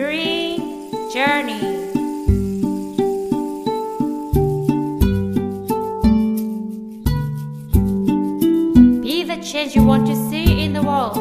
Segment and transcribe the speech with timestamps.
[0.00, 1.60] Green Journey
[9.02, 11.18] Be the change you want to see in the world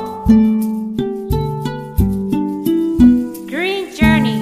[3.49, 4.39] Green Journey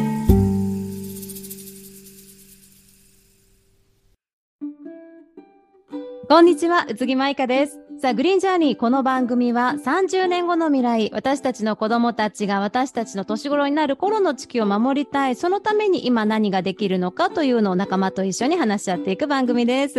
[6.28, 7.80] こんにちは、宇津木舞香です。
[8.01, 19.99] さあ、グリーンジャーニー、この番組は30年後の未来、私たちの子供たちが私たちの年頃になる頃の地球を守りたい、そのために今何ができるのかというのを仲間と一緒に話し合っていく番組です。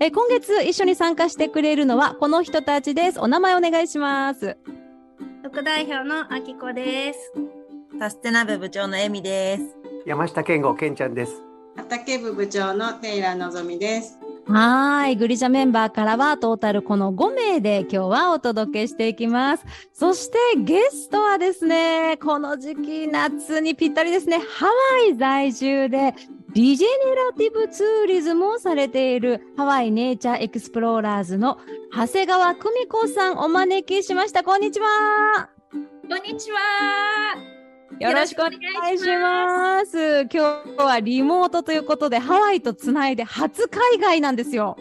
[0.00, 3.20] え今月一緒に参加してくれるのはこの人たちです。
[3.20, 4.56] お名前お願いします。
[5.44, 7.32] 副代表のあきこです。
[8.00, 9.62] サステナブ部長のエミです。
[10.06, 11.40] 山下健吾健ちゃんです。
[11.76, 14.18] 畑部部長のテイラーのぞみです。
[14.46, 15.16] はい。
[15.16, 19.64] グリジャメンバーからはトータルこの5名で今日はお届けしていきます。
[19.92, 24.72] そしてゲストはですね、この時期夏にぴったりですね、ハワ
[25.08, 26.14] イ在住で
[26.54, 31.58] リジェネラティブツーリズムをされているハワイネイチャーエクスプローラーズの
[31.94, 34.42] 長谷川久美子さんお招きしました。
[34.42, 35.48] こんにちは。
[36.08, 37.61] こんにちは。
[38.00, 38.52] よろしくお願
[38.94, 40.22] いします。
[40.22, 44.76] 今日はリモートということでハワイとつないで初海外なんですよ。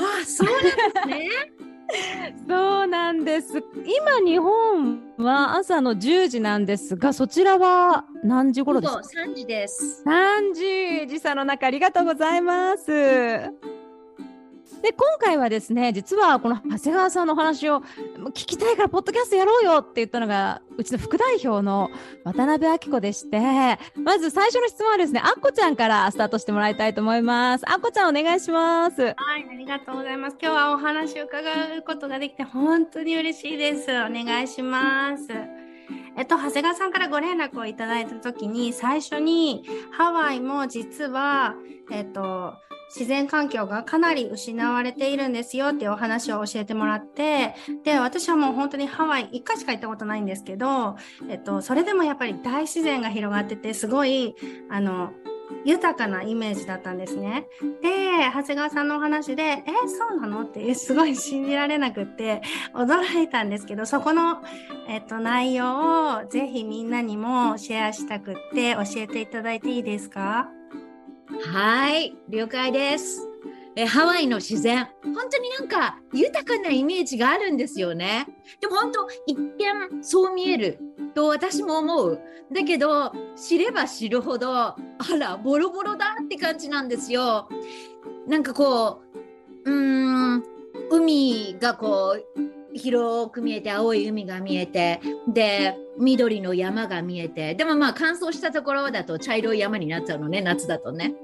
[0.00, 1.28] あ、そうですね。
[2.48, 3.58] そうなんです。
[3.84, 10.04] 今日本は朝の10時なんですが、そちらは何時頃ですか？3時です。
[10.06, 12.90] ?3 時時差の中ありがとうございます。
[14.82, 21.90] で、今回はですね、実はこの長谷川さんのお話を聞きたいからポッドキャストやろうよって言ったのが、うちの副代表の
[22.24, 23.38] 渡辺明子でして、
[24.02, 27.70] まず最初の質問はですね、あっこちゃんからスタートしてもらいたいと思います。
[27.70, 29.02] あっこちゃんお願いします。
[29.02, 29.14] はい、
[29.50, 30.36] ありがとうございます。
[30.40, 33.90] 今日はお話を伺うことができて本当に嬉しいです。
[33.90, 35.24] お願いします。
[36.16, 41.54] えっと、長谷川さんからご連絡をいただいたときに、最初にハワイも実は、
[41.90, 42.54] えっと、
[42.94, 50.96] 自然環境がかなり失われているんですよっていうお話を教えてもらって、で、私はもう本当にハワイ1回しか行ったことないんですけど、
[51.28, 54.34] えっと、それでもやっぱり大自然が広がってて、すごい、
[54.68, 55.12] あの、
[55.64, 57.46] 豊かなイメージだったんですね。
[57.82, 60.42] で、長谷川さんのお話で、え、そうなの？
[60.42, 62.40] ってすごい信じられなくって
[62.72, 64.42] 驚いたんですけど、そこの、
[64.88, 70.48] えっと、内容をぜひみんなにもシェアしたくって教えていただいていいですか？
[71.38, 73.28] はい、了解です。
[73.76, 78.26] えハワイの自然、本当になんか豊かなイメージがあるんですよね。
[78.60, 80.78] でも本当、一見そう見える
[81.14, 82.20] と私も思う。
[82.52, 84.76] だけど、知れば知るほど、あ
[85.18, 87.48] ら、ボロボロだって感じなんですよ。
[88.26, 89.02] なんかこ
[89.64, 90.44] う、うーん、
[90.90, 101.14] 海がこう、広く見えて青い海が見えてで緑の山が見えてでもまあ乾燥したところだと茶色い山になっちゃうのね夏だとね。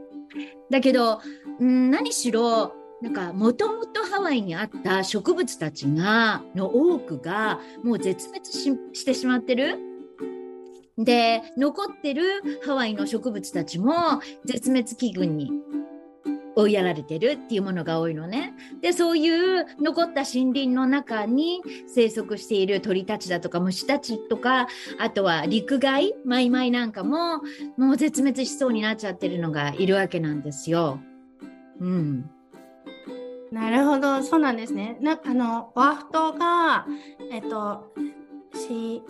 [0.70, 1.20] だけど、
[1.60, 9.78] うん、何しろなんかもともとハワイにあった植物たちがの多くがもう絶滅ししてしまってる。
[10.98, 12.22] で残ってる
[12.64, 15.50] ハワイの植物たちも絶滅危惧に
[16.56, 18.55] 追いやられてるっていうものが多いのね。
[18.81, 24.67] でそういう残った森林の中に生息している鳥たちだとか虫たちとか
[24.99, 27.43] あとは陸貝マイマイなんかも
[27.77, 31.00] もう絶滅しそうになっちゃってるのがいるわけなんですよ。
[31.78, 32.31] うん、
[33.53, 34.97] なるほど、そうなんですね。
[35.00, 36.87] なあの、オアフ島が、
[37.31, 37.93] えっと、
[38.55, 39.03] し、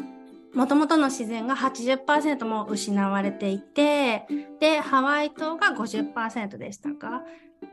[0.56, 4.26] もともとの自然が80%も失われていて、
[4.58, 7.22] で、ハワイ島が50%でしたか？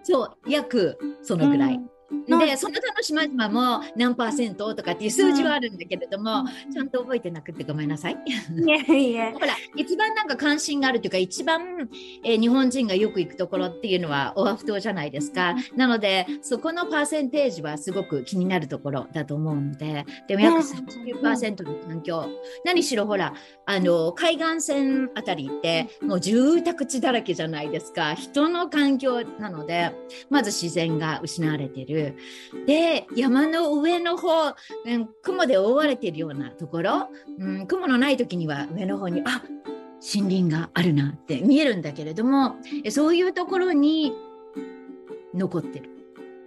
[0.04, 1.76] そう約そのぐらい。
[1.76, 1.93] うん
[2.28, 8.14] でその他の島々も何パーセントとかっていう数字はあるんだけれども、ちゃんと覚えてなくてごめんなさい。
[8.14, 9.40] いえいえ ほ。
[9.40, 11.90] ら一番なんか関心があるというか一番、
[12.24, 15.56] えー日本人がよく行くところっていうのはオアフ島じゃないですか。
[15.78, 22.26] なのでそこのパーセンテージはすごく気になるところだと思うのででも約39%の環境、
[22.66, 23.34] 何しろほら
[23.66, 29.92] あの海岸線あたりってもう住宅地だらけじゃないですか人の環境なので
[30.30, 32.03] まず自然が失われてる。
[32.66, 34.56] で山の上の方、
[34.86, 37.10] うん、雲で覆われているようなところ、
[37.40, 39.44] うん、雲のない時には上の方にあ
[40.16, 42.56] 森林があるなって見えるんだけれども
[42.90, 44.14] そういうところに
[45.34, 45.93] 残ってる。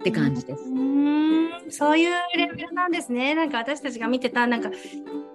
[0.07, 0.63] って感じです。
[0.63, 3.35] うーんそういうレベルなんですね。
[3.35, 4.71] なんか私たちが見てた、なんか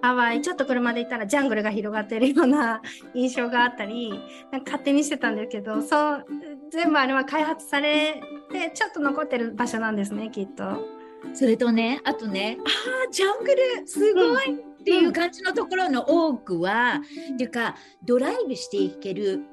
[0.01, 2.81] ハワイ、ちょっと車で行ったらジャングルが広がってるような
[3.13, 4.09] 印象があったり、
[4.51, 6.25] なんか勝手にしてたんですけど、そう、
[6.71, 8.21] 全部あれは開発され
[8.51, 11.03] て、ちょっと残ってる場所なんですね、きっと。
[11.33, 17.01] それとねあとねあージャングルすごい、っていう感じのところの多くは、
[17.33, 19.52] っていうかドライブしていけるうん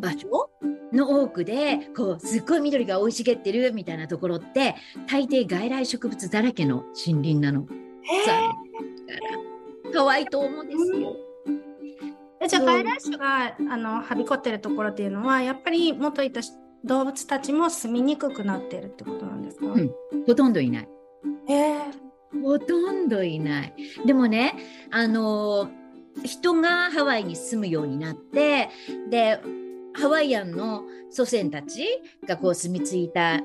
[0.00, 0.50] 場所
[0.92, 4.74] の多くでこうすっごい緑が生い茂ってるみたいなところって
[5.06, 7.66] 大抵外来植物だらけの森林なの。
[7.66, 7.76] 残
[8.72, 9.28] 念なが
[9.92, 11.16] らハワイ島もですよ。
[12.40, 16.40] えじゃあうん外来種があのはびこってるところっていうのはやっぱり元いた
[16.84, 19.90] 動物たちも住みにくくなってるってことなんですか、うん
[20.26, 20.88] ほとんどいない。
[21.48, 21.78] へえ
[22.42, 23.74] ほとんどいない。
[24.06, 24.54] でもね、
[24.90, 25.81] あのー
[26.24, 28.68] 人がハワイに住むようになって、
[29.10, 29.40] で、
[29.94, 31.86] ハワイアンの祖先たち
[32.26, 33.40] がこう住み着いた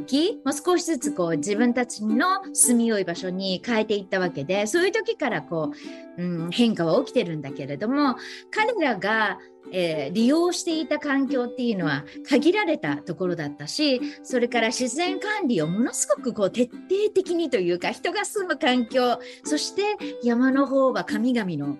[0.00, 5.72] 時、まあ、少しずつこう自分たちの住みよい場所に変えていったわけで、そういう時からこ
[6.16, 8.16] う、うん、変化は起きてるんだけれども、
[8.50, 9.38] 彼らが、
[9.70, 19.82] えー利用していた環境っていうのは限られたところだったし、それから自然管理をものすごくこう徹底的にというか、人が住む環境、そして
[20.22, 21.78] 山の方は神々の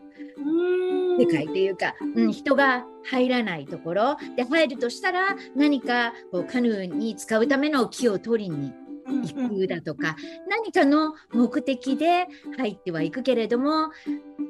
[1.18, 4.16] 世界というか、うん、人が入らないところ。
[4.36, 8.72] で入るとしたら何かこうカヌーに使うための木を取りに
[9.06, 10.16] 行くだとか、
[10.48, 13.90] 何かの目的で入ってはいくけれども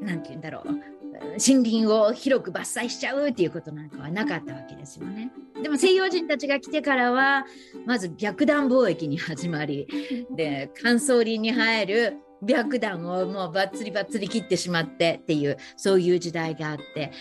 [0.01, 1.03] 何て言うんだろう
[1.39, 5.31] 森林を広く伐採しちゃうっていうことなんかはなかったわけですよね。
[5.63, 7.47] でも西洋人たちが来てからは
[7.87, 9.87] まず白弾貿易に始まり
[10.35, 12.17] で乾燥林に入る
[12.47, 17.13] 白弾をもうバッツリバッツリ切ってしまってっていうそういう時代があって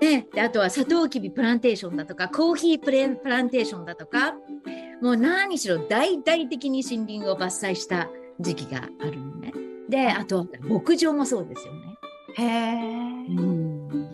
[0.00, 4.34] ね、であとはサトウキビプランテーションだとかコーヒープレプランテーションだとか
[5.00, 8.08] もう何しろ大々的に森林を伐採した
[8.38, 9.52] 時期があるのね。
[9.88, 11.80] であと牧場もそうですよね。
[12.34, 12.72] へえ、
[13.30, 14.05] うん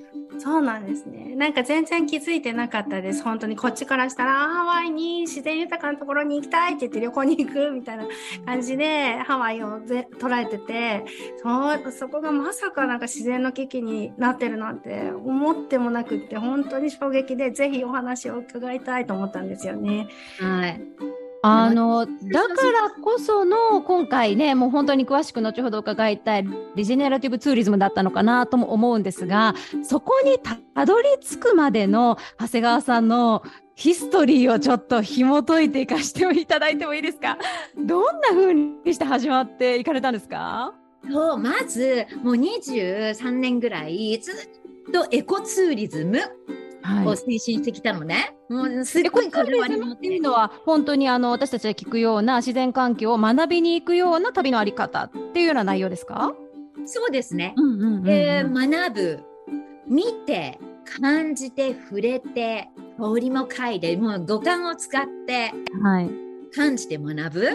[0.42, 1.36] そうなんですね。
[1.36, 3.22] なんか全然気づいてなかったです。
[3.22, 8.08] 本当にこっちからしたら、あハワイに自然豊かなところに行きたいって言って旅行に行くみたいな
[8.44, 11.04] 感じで、ハワイをぜ捉えてて、
[11.40, 20.08] そう、そこがまさかなんか自然の危機になってるなんて思ってもなくって、本当に衝撃で、ぜひお話を伺いたいと思ったんですよね。
[20.40, 26.46] はいあの、だからこその今回ね、もう本当に詳しく後ほど伺いたい
[26.76, 33.42] リジェネラティブツーリズムだったのかなとも思うんですが、そこにたどり着くまでの長谷川さんの
[33.74, 37.36] ヒストリーをちょっと紐解いていかしていただいてもいいですか？
[37.76, 40.74] どんな風にして始まっていかれたんですか？
[41.10, 46.20] そうまずもう23年ぐらいずっとエコツーリズムを
[46.82, 47.06] はい。
[47.06, 48.36] 推進してきたのね。
[48.48, 56.34] もうすっごいこだわーリズムり持っていうのは本当にあの私たちが聞くような自然環境を学びに行くような旅のあり方っていうような内容ですか、
[56.84, 57.54] そうですね。
[57.56, 59.20] んうんうんえー学ぶ
[59.88, 62.68] 見て感じて触れて
[62.98, 65.52] 香りも嗅いでもう五感を使って
[65.82, 66.10] はい。
[66.54, 67.48] 感じて学ぶ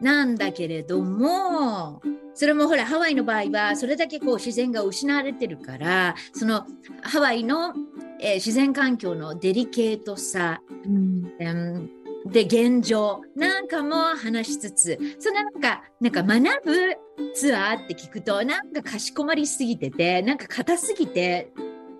[0.00, 2.00] なんだけれども
[2.34, 6.66] それもほらハワイの場合はそれだけこう自然が失われてるからその
[7.02, 7.74] ハワイの、
[8.20, 11.32] えー自然環境のデリケートさ、うん。
[11.38, 11.90] うん。
[12.30, 13.20] で現状。
[13.36, 14.98] なんかも話しつつ。
[15.18, 16.96] そのなんかなんか学ぶ
[17.34, 21.52] ツアーって聞くとなんかかしこまりすぎててなんか硬すぎて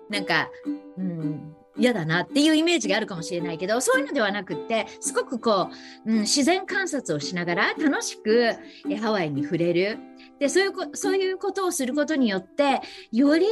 [0.09, 0.49] なんか、
[0.97, 5.69] うん、嫌だなっていうイメージがあるかもしれないけどそういうのではなくってすごくこ
[6.05, 8.55] う、うん、自然観察をしながら楽しく
[8.89, 9.99] えハワイに触れる。
[10.39, 12.81] でそういうこそういうことをすることによって
[13.11, 13.45] より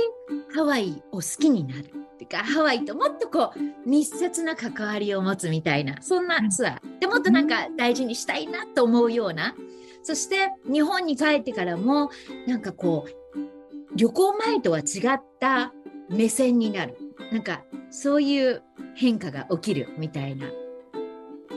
[0.54, 1.84] ハワイを好きになるっ
[2.18, 7.00] ていうかハワイともっとこう密接な関わりを持つみたいなそんなツアー。
[7.00, 9.56] でもっとなんか大事にしたいなと思うような。
[10.04, 12.12] そして日本に帰ってからも
[12.46, 14.84] なんかこう旅行前とは違
[15.16, 15.74] った
[16.10, 16.96] 目線になる
[17.36, 18.64] なんかそういう
[18.96, 20.48] 変化が起きるみたいな。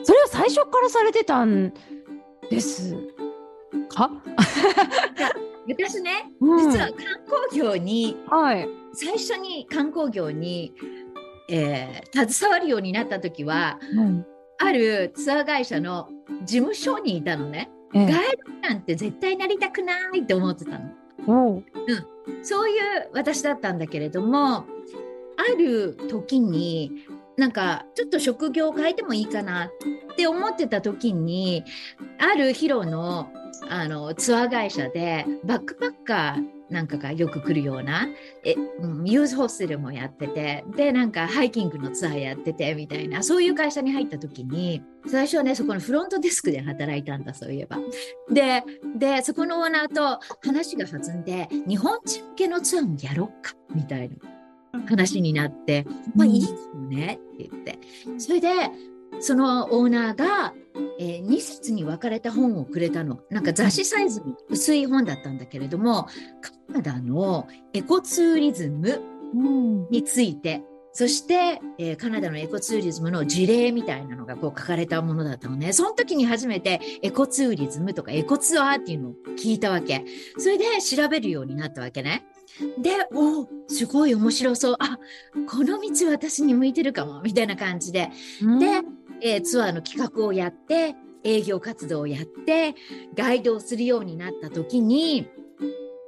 [0.03, 1.73] それは最初からされてたん
[2.51, 2.97] です
[3.89, 4.11] か、
[5.69, 6.59] 私ねうん。
[6.73, 6.97] 実は観
[7.49, 8.69] 光業にはい。
[8.93, 10.75] 最初に観光業に、
[11.49, 13.79] えー携わるようになった時は
[14.59, 16.09] あるツアー会社の
[16.45, 17.71] 事務所にいたのね。
[17.95, 20.91] えガイドなんて絶対なりたくないって思ってたの。
[21.29, 21.65] おう。
[22.43, 24.65] そういう私だったんだけれども
[25.39, 26.93] ある時に
[27.37, 29.71] なんかちょっと職業を変えてもいいかなっ
[30.17, 31.65] て思ってた時に
[32.19, 33.31] あるヒロの
[33.71, 38.07] あのツアー会社でバックパッカーなんかがよく来るような
[38.45, 47.79] え、うん、ユースホステルもやっててでなんかハイキングのツアーやっててみたいなそういう会社に入った時に最初はねそこのフロントデスクで働いたんだそういえば。
[48.31, 48.63] で
[48.97, 54.17] でそこのオーナーと話が弾んで日本人向けのツアーもやろうかみたいな
[54.87, 57.79] 話になって、まあいいかもねって言って
[58.19, 58.49] それで
[59.21, 60.55] そのオーナーが、
[60.99, 63.21] えー2冊に分かれた本をくれたの。
[63.31, 66.09] なんか雑誌サイズに薄い本だったんだけれども、
[66.41, 69.01] カナダのエコツーリズム
[69.35, 69.89] うん。
[69.91, 75.73] について、そして、えーカナダのエコツーリズムの事例みたいなのがこう書かれたものだったのね。
[75.73, 80.05] その時に初めてエコツーリズムとかエコツアーっていうのを聞いたわけ。
[80.39, 82.25] それで調べるようになったわけね。
[82.83, 84.77] で、おーすごい面白そう。
[84.79, 84.99] あ、
[85.49, 88.11] この道私に向いてるかも、みたいな感じで。
[88.61, 88.83] で、
[89.21, 92.75] えーツアーの企画をやって、営業活動をやって、
[93.15, 95.29] ガイドをするようになった時に、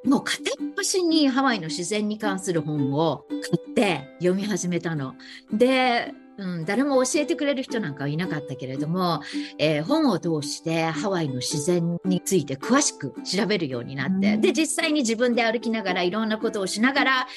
[0.04, 0.44] もう片っ
[0.76, 5.14] 端にハワイの自然に関する本を買って読み始めたの。
[5.52, 9.20] で、うん、誰も教えてくれる人なんかはいなかったけれども、
[9.58, 14.40] えー本を通してハワイの自然について詳しく調べるようになって、うん。
[14.40, 17.28] で、実際に自分で歩きながらいろんなことをしながら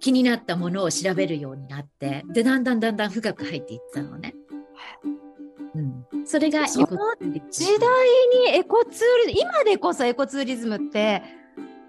[0.00, 4.34] 気になったものを調べるようになって、で、だんだんだんだん深く入っていったのね。
[5.74, 6.70] うん、それがエコ
[7.50, 11.22] 時代にエコツーリズム、今でこそエコツーリズムって、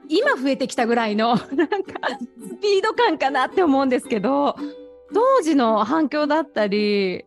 [0.09, 4.55] 今増えてきたぐらいの、なんか、 スピード感かなって思うんですけど、
[5.13, 7.25] 当時の反響だったり、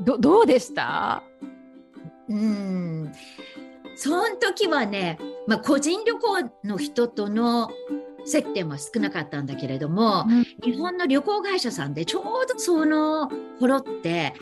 [0.00, 1.22] ど、どうでした？
[2.28, 3.12] うん。
[3.96, 7.70] その時はね、まあ、個人旅行の人との
[8.24, 10.26] 接点は少なかったんだけれども、
[10.62, 14.34] 日本の旅行会社さんでちょうどその頃って、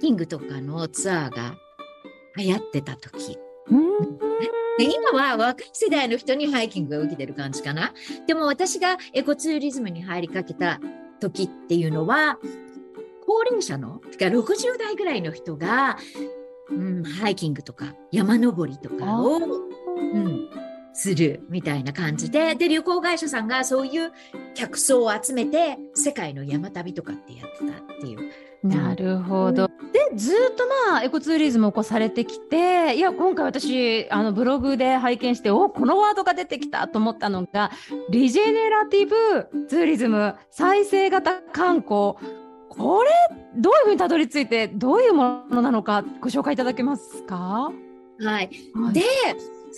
[0.00, 1.56] キングとかのツアーが
[2.36, 3.38] 流行ってた時。
[3.70, 3.86] うん
[4.78, 7.94] で今は若い世代の人にハイキングが受けてる感じかな。
[8.26, 10.78] でも私がエコツーリズムに入りかけた
[11.20, 12.38] 時っていうのは、
[13.26, 15.98] 高齢者の、てか60代ぐらいの人が、
[16.70, 19.40] うん、ハイキングとか山登りとかを、う
[20.00, 20.48] ん、
[20.94, 24.12] するみたいな感じで、で、旅行会社さんがそういう
[24.54, 28.30] 客層を集めて、世界の山旅とかってやってたっていう。
[28.62, 29.68] なるほど。
[29.92, 37.70] で、ずっとまあ、エコツーリズムをこうされてきて、いや、今回私、あの、ブログで拝見して、お、このワードが出てきたと思ったのが、
[38.10, 42.14] リジェネラティブツーリズム、再生型観光。
[42.68, 43.10] これ、
[43.56, 47.70] どういうふうにたどり着いて、どういうものなのか、ご紹介いただけますか？
[48.18, 48.50] はい。
[48.74, 49.02] はいで、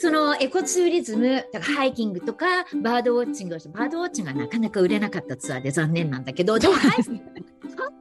[0.00, 2.46] そのエコツーリズム、だからハイキングとか
[2.82, 7.04] バードウォッチングバードウォッチングはなかなか売れなかったツアーで残念なんだけど、でもハイハイ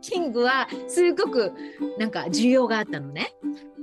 [0.02, 1.54] キングはすごく
[1.98, 3.34] なんか需要があったのね。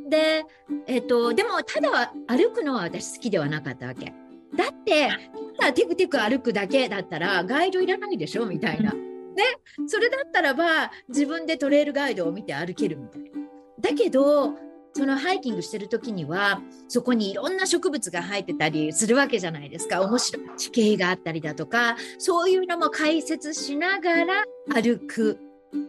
[0.09, 0.45] で、
[0.87, 4.13] えっと、でもただ歩くのは私好きではなかったわけ。
[4.57, 5.09] だって、
[5.59, 8.93] ただテクテク歩くだけだったらガイドいらないでしょみたいな。
[8.93, 8.99] ね、
[9.87, 13.29] それだったらば自分でトレイルガイドを見て歩けるみたいな。
[13.81, 14.55] だけど、
[14.97, 25.41] そのハイキングしてる時にはそこにいろんな植物が生えてたりするわけじゃないですか面白い地形があったりだとかそういうのも解説しながら歩く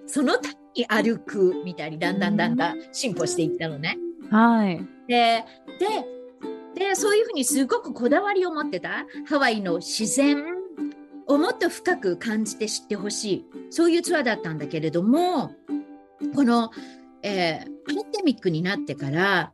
[0.07, 3.97] そのために歩くみたいにだんだんだんだん進歩していったのね。
[4.29, 4.85] はい。
[5.07, 5.43] で
[5.79, 10.43] ででそういうふうにすごくこだわりを持ってたハワイの自然
[11.27, 15.51] をもっと深く感じて知ってほしいそういうツアーだったんだけれども
[16.35, 16.71] この、
[17.23, 19.51] えーパンデミックになってから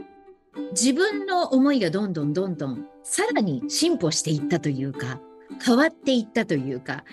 [0.72, 5.20] 自分の思いがどんどんどんどんさらに進歩していったというか
[5.64, 7.04] 変わっていったというか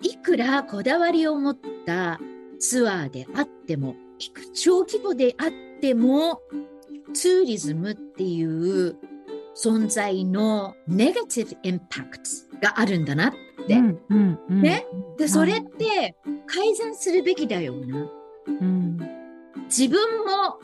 [0.00, 2.18] いくらこだわりを持った
[2.68, 3.94] ツアーであっても
[4.52, 6.40] 小規模であっても
[7.14, 8.96] ツーリズムっていう
[9.54, 12.24] 存在のネガティブインパクト
[12.60, 13.32] があるんだなっ
[13.68, 14.62] て、うんうんうん。
[14.62, 14.84] ね？
[15.16, 18.10] でそれって改善するべきだよな。
[18.48, 18.98] うん。
[19.66, 20.58] 自分も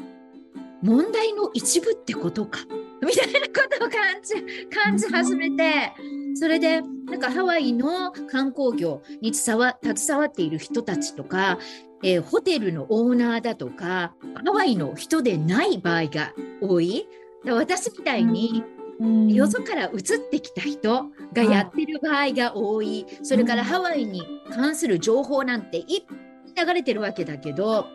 [0.83, 2.59] 問題の一部ってことか
[3.07, 5.93] みたいなことを感じ感じ始めて
[6.35, 11.59] それでなんかハワイの観光業に携わ携わっている人たちとか、
[12.05, 17.09] えーホテルのオーナーだとかハワイの人でない場合が多い。
[17.45, 18.63] だ私みたいに
[19.01, 19.29] うん。
[19.29, 27.87] よそから移ってきた人がやってる場合が多い、それからハワイに関する情報なんていっぱい流れてるわけだけど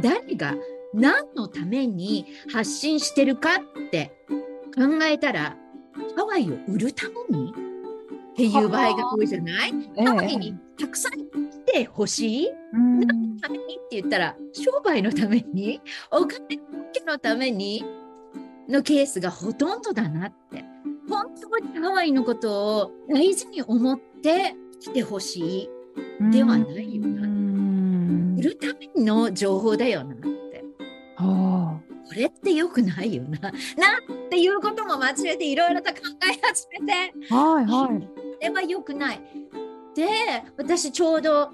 [0.00, 0.54] 誰が
[0.94, 4.12] 何のために発信してるかって
[4.76, 5.56] 考えたら
[6.16, 7.50] ハワイを売るために？
[7.50, 9.72] っていう場合が多いじゃない？
[9.96, 10.04] ええ。
[10.04, 12.50] ハワイにたくさん来てほしい？
[12.74, 13.38] うん。
[13.38, 15.80] ためにって言ったら商売のために？
[16.10, 16.60] お金
[17.06, 17.84] のために？
[18.68, 20.64] のケースがほとんどだなって。
[21.08, 25.70] 本当にハワイのことを大事に思って来てほし
[26.20, 28.36] いではないような、ん。
[28.38, 30.64] 売るための情報だよなって。
[31.16, 33.38] はこれって良くないよな
[33.76, 38.00] なんていうことも間違えていろいろと考え始めてあはいはい。
[38.00, 39.20] これは良くない。
[39.94, 40.06] で、
[40.56, 41.50] 私ちょうど、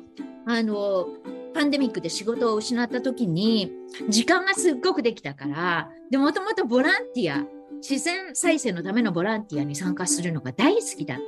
[0.47, 1.06] あの、
[1.54, 3.71] パンデミックで仕事を失った時に
[4.09, 7.44] 時間がすっごくできたからでもともとボランティア
[7.87, 11.18] 自然再生のためのボランティアに参加するのが大好きだ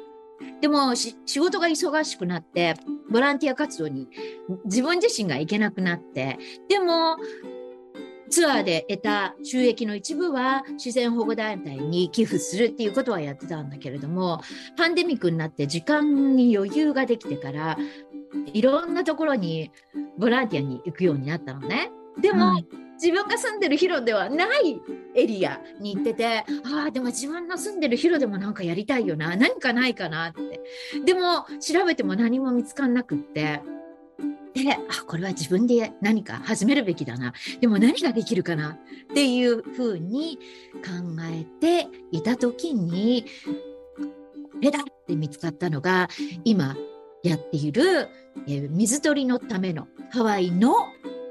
[0.60, 2.74] でも仕事が忙しくなって
[3.10, 4.08] ボランティア活動に
[4.64, 6.38] 自分自身が行けなくなって
[6.68, 7.16] でも
[8.34, 14.40] ツアーで得た収益の一部は自然保護団体に寄付するっていうことはやってたんだけれども
[14.76, 17.78] パンデミックになって時間に余裕ができてから
[18.52, 19.70] いろんなところに
[20.18, 21.92] ボランティアに行くようになったのね。
[22.20, 22.60] でも、
[23.00, 24.80] 自分が住んでるヒロではない
[25.14, 30.60] エリアに行っててああでも自分の住んでるヒロでもなんかやりたいよな何かないかなって。
[31.04, 33.62] でも調べても何も見つかんなくって
[34.54, 37.32] であこれは自分で何か始めるべきだな。
[37.60, 38.78] でも何ができるかな
[39.10, 40.38] っていうふうに
[40.76, 43.24] 考えていた時に
[44.52, 46.08] これだって見つかったのが
[46.44, 46.76] 今
[47.24, 48.08] やっている、
[48.46, 50.74] え、水鳥のためのハワイの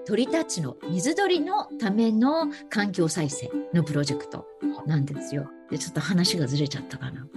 [0.06, 4.46] 鳥たちの水鳥のための環境再生のプロジェクト
[4.86, 5.50] なんですよ。
[5.72, 7.28] でちょっと話がずれちゃったかな。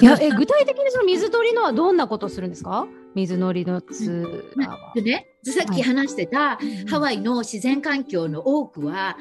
[0.00, 2.86] いやえ具体的にその水鳥のはどんなことするんですか？
[3.16, 4.92] 水のりのツアーは。
[4.94, 9.16] でねさっき話してた、はい、ハワイの自然環境の多くは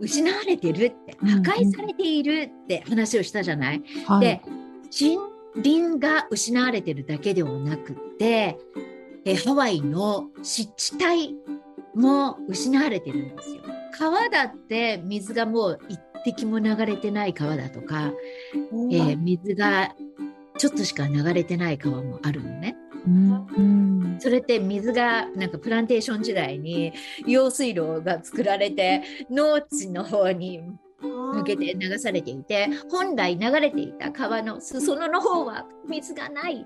[0.00, 3.82] 失われてるって破壊されているって話をしたじゃない？
[4.06, 4.42] はい、で
[5.00, 5.18] 森
[5.62, 8.58] 林が失われてるだけではなくて
[9.24, 11.36] えハワイの湿地帯
[11.94, 13.62] も失われてるんですよ。
[13.98, 18.12] 川だって水がもう一滴も流れてない川だとか、
[18.90, 19.94] えー、水が
[20.58, 22.76] ちょっとしか流れてない川もあるのね。
[23.04, 26.92] うん、それって水がなんかプランテーション時代に
[27.26, 30.62] 用水路が作られて農地の方に
[31.00, 36.64] 向けて流されていて本来流れていた川の裾野の方は水がない。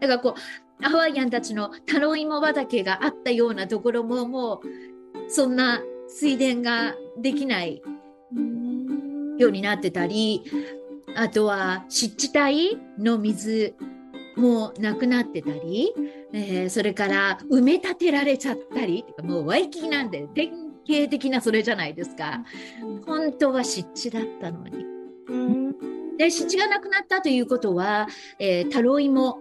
[0.00, 7.82] だからこうハワイアンたちのタロイモ畑があったようなところももうそんな水田ができない
[9.38, 10.42] ようになってたり
[11.14, 13.74] あとは湿地帯の水
[14.36, 15.92] もなくなってたり、
[16.32, 20.50] えー、それから埋め立てられちゃったりもうワイキキなんで典
[20.88, 22.44] 型的なそれじゃないですか。
[23.06, 24.84] 本当は湿地だったのに。
[26.16, 28.08] で湿地がなくなったということは、
[28.38, 29.38] えー、タロイモ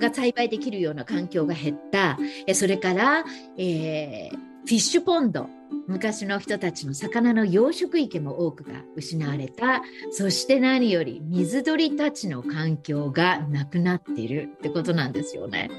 [0.00, 2.18] が栽培できるような環境が減った、
[2.54, 3.24] それから、
[3.56, 5.48] えー、フィッシュポンド。
[5.86, 9.82] 昔の人たちの魚の養殖池も多くが失われた。
[10.10, 15.70] そして何より水鳥たちの環境がなくなっているってことなんですよね。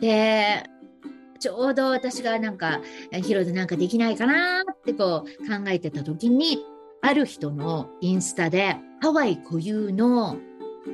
[0.00, 0.64] で
[1.38, 2.80] ちょうど私がなんか
[3.12, 6.58] ヒロでなんかできないかなってこう考えてた時に
[7.02, 10.38] ある人のインスタでハワイ固有の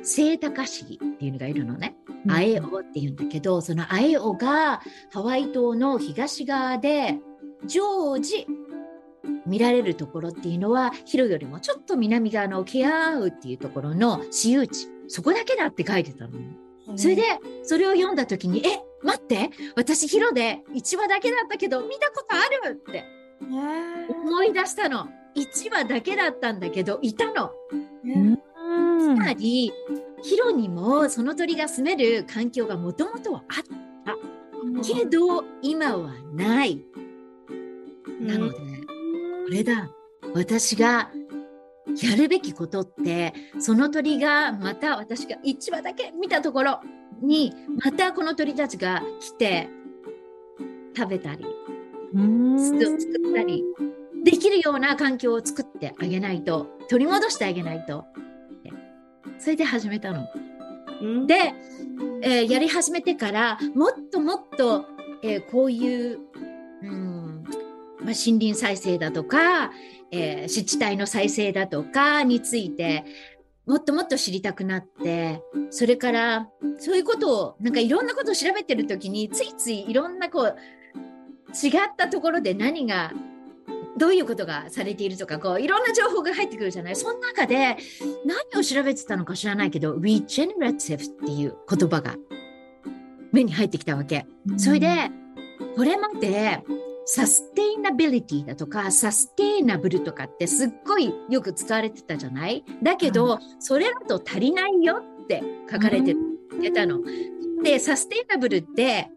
[0.03, 1.95] セイタカシギっていうのがいるのね。
[2.29, 7.19] アエオっていうんだけど、そのアエオがハワイ島の東側で
[7.65, 8.45] 常時
[9.45, 16.39] 見られるところっていうのはヒロよりもちょっと南側のケアウっていうところの私有地そこだけだって書いてたの。
[16.95, 17.23] それで
[17.63, 23.03] それを読んだ時に「え待って私ヒロで1話だけだったけど見たことある!」って
[24.09, 25.07] 思い出したの。
[25.35, 27.51] 1話だけだったんだけどいたの。
[29.01, 29.73] つまり
[30.23, 33.81] ヒロにもその鳥が住める環境がもともとはあった。
[34.83, 36.85] けど今はない。
[38.19, 38.61] なので、こ
[39.49, 39.89] れだ。
[40.33, 41.11] 私が
[42.01, 46.79] やるべきことってその鳥がまた私が1羽だけ見たところ
[47.21, 49.69] にまたこの鳥たちが来て
[50.95, 51.45] 食べたり
[52.57, 53.63] 作ったり
[54.23, 58.05] できるような環境を作ってあげないと取り戻してあげないと
[59.39, 60.27] それで始めたの。
[61.25, 61.53] で、
[62.21, 64.85] えー、やり始めてからもっともっと、
[65.23, 66.19] えー、こういう、
[66.83, 67.43] うん
[67.99, 69.71] まあ、森林再生だとか、
[70.11, 73.03] えー、湿地帯の再生だとかについて
[73.65, 80.55] もっともっと知りたくなってそれからそういうことをなんかいろんなことを調べてる時についついいろんなこう
[81.53, 83.11] 違ったところで何が
[83.97, 86.95] どういうことがされているとかこういろんな情報が入ってくるじゃない？
[86.95, 87.77] その中で
[88.25, 92.15] 何を調べてたのか知らないけど regenerative っていう言葉が
[93.31, 94.25] 目に入ってきたわけ。
[94.57, 94.87] それで
[95.75, 96.63] これまで
[97.05, 102.63] サステイナビリティだとかサステイナブルとかってすっごいよく使われてたじゃない？
[102.83, 106.15] だけど、それだと足りないよって書かれて
[106.73, 106.99] たの。
[107.63, 109.09] でサステイナブルって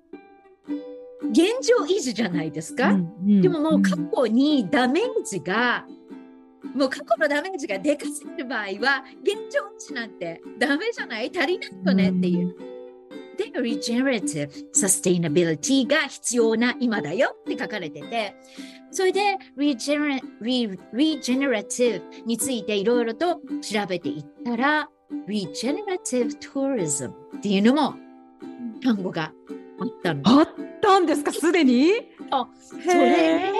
[1.31, 5.87] 現状維持じゃないですか、うんうん、でももう過去にダメージが
[6.75, 11.31] もう過去のダメージがでかすぎる場合は現状維持なんてダメじゃない？
[11.35, 12.11] 足りないよね？
[12.11, 12.55] っていう。
[13.37, 18.37] で regenerative sustainability が必要な今だよって書かれてて、
[18.93, 24.89] それで regener re regenerative についていろいろと調べていったら、
[25.29, 27.95] regenerative tourism っていうのも
[28.83, 29.33] 単語が
[29.81, 30.23] あったの。
[30.25, 30.49] あっ
[30.81, 31.93] たんですか、すでに？
[32.55, 33.53] それで、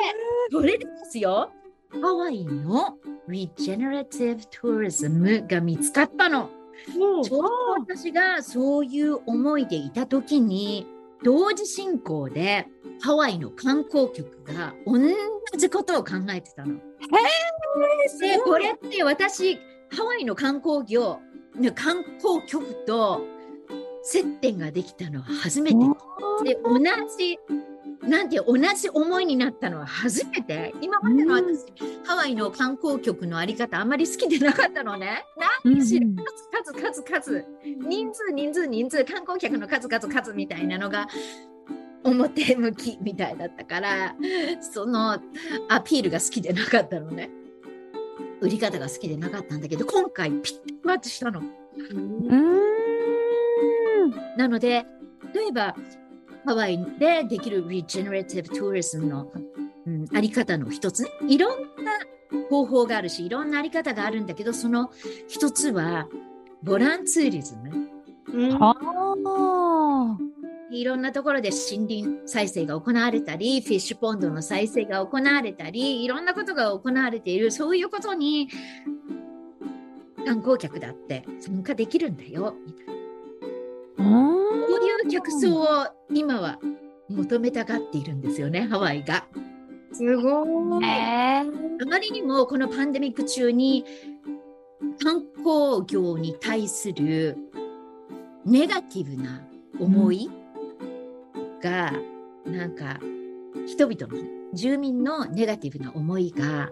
[0.51, 1.51] それでですよ、
[1.91, 2.97] ハワイの
[3.29, 6.51] regenerative tourism が見つかったの。
[6.87, 7.41] ちょうど
[7.79, 10.87] 私がそういう思いでいた時に
[11.23, 12.67] 同時進行で
[13.01, 14.99] ハワイの観光局が同
[15.57, 16.75] じことを考えてたの。
[18.21, 19.57] でこれって私
[19.97, 21.21] ハワイの観光業
[21.75, 23.25] 観光局と
[24.05, 25.77] 接点ができたのは初めて
[26.45, 26.79] で同
[27.17, 27.39] じ
[28.07, 31.65] なんて同じ思いになったのは初めて今までの私、
[32.05, 35.25] ハワイの観光局のあり方あんまり好きでなかったのね。
[35.65, 36.07] 何しろ
[36.65, 37.47] 数数数数
[37.89, 41.09] 人数人数人数観光客の数数数みたいなのが
[42.05, 44.15] 表向きみたいだったから
[44.61, 45.19] その
[45.71, 47.31] アピールが好きでなかったのね。
[48.41, 51.41] 売り方が好きでなかったんだけど今回ピッとマッチしたの。
[54.37, 54.87] なので
[55.33, 55.75] 例えば
[56.45, 59.33] ハワイでできる Regenerative Tourism の、
[59.87, 61.11] うん、あり方の一つね。
[61.27, 61.93] いろんな
[62.51, 64.91] 方法があるし、いろんなあり方があるんだけど、その
[65.27, 66.07] 一つは、
[66.63, 67.89] ボランツーリズム。
[68.33, 68.51] うん、
[70.71, 78.51] いろんなところで森林再生が行われたり、フィッシュポンドの再生が行われたり、いろんなことが行われている、そういうことに
[80.27, 82.94] 観光客だって参加できるんだよ、みたいな。
[84.05, 85.67] そういう客層を
[86.13, 86.59] 今は
[87.09, 89.27] 求めたがっているんですよね、ハワイが。
[89.93, 90.85] すごい。
[90.85, 91.45] あ
[91.89, 93.85] まりにもこのパンデミック中に
[95.03, 97.37] 観光業に対する
[98.45, 99.43] ネガティブな
[99.79, 100.31] 思い
[101.63, 101.93] が、
[102.45, 102.99] うん、なんか
[103.67, 106.71] 人々の住民のネガティブな思いが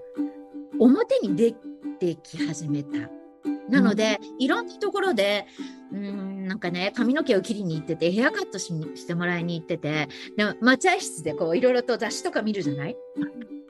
[0.78, 1.52] 表に出
[1.98, 3.21] てき始めた。
[3.68, 5.46] なので、うん、いろんなところで
[5.92, 12.96] うんなんかね髪の毛を切りに行っててヘアカットしにしてもらいに行っててで待合室でこういろいろと雑誌とか見るじゃない？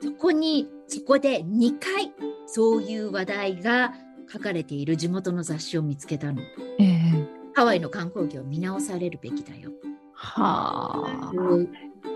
[0.01, 2.11] そこにそこで2回
[2.47, 3.93] そういう話題が
[4.31, 6.41] 書かれている地元の雑誌を見つけたの。
[6.79, 9.71] えー、ハワイの観光業を見直されるべきだよ。
[10.13, 11.31] はあ。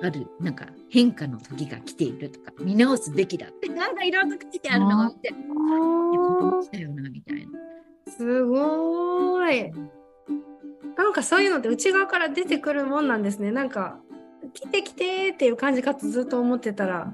[0.03, 5.13] あるなんか変化の時が来ているとか見直すべきだって なんかいろいろと書いてあるのを見
[6.69, 7.51] て、よなみたいな。
[8.11, 9.71] すごい。
[10.95, 13.51] なんかそういうのって内側から出てくるもんなんですね。
[13.51, 13.99] なんか
[14.53, 17.13] 来て来てっていう感じかとずっと思ってたら、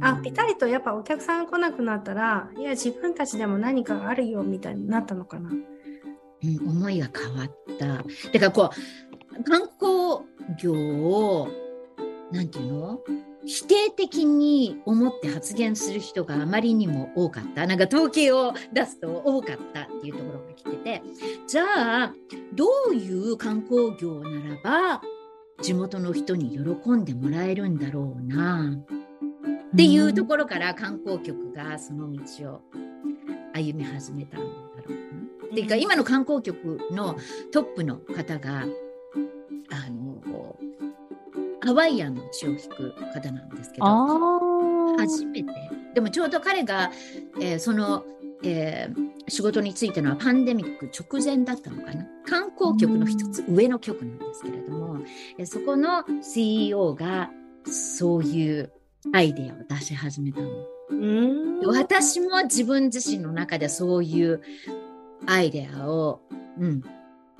[0.00, 5.50] あピタリとやっぱお客さん来なくなったらいや自分たちでも何かあるよみたいになったのかな。
[5.50, 7.86] うん、思いが変わった。
[7.86, 8.70] だからこ
[9.38, 10.26] う観光
[10.60, 11.48] 業を
[12.32, 13.00] なんていうの？
[13.44, 17.66] 否定的に思って発言する人があまりにも多かった。
[17.66, 21.02] なんか統計を出すと多かったっていうところが来てて、
[21.48, 21.64] じゃ
[22.04, 22.14] あ、
[22.54, 25.02] どういう観光業ならば
[25.60, 28.76] 地元の人に喜んでもらえるんだろうな？
[29.72, 32.20] っていうところから観光局がその道
[32.52, 32.60] を
[33.54, 34.54] 歩み始めたんだろ
[34.88, 34.96] うな。
[35.48, 37.16] っていうか今の観光局の
[37.52, 40.22] トップの方があの
[41.64, 45.50] ハワイアンの血を引く方なんですけど初めて。
[45.94, 46.90] でもちょうど彼が、
[47.40, 48.04] えー、その、
[48.42, 52.06] えー、仕事に就いたのはパンデミック直前だったのかな。
[52.26, 54.98] 観光局の一つ上の局なんですけれども、
[55.38, 57.30] えー、そこの CEO が
[57.64, 58.72] そういう
[59.12, 60.48] アイデアを出し始めたの。
[61.64, 64.40] 私も自分自身の中でそういう
[65.26, 66.20] アイデアを、
[66.58, 66.82] うん、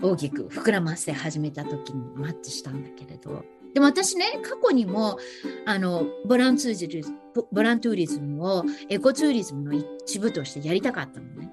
[0.01, 5.19] 大きく膨らませ始めた時にマッチしたんだけれどでも私ね、過去にも、
[5.65, 7.19] あの、ボランツーリズム、
[7.51, 9.73] ボラントゥーリズムをエコツーリズムの
[10.05, 11.51] 一部としてやりたかったのね。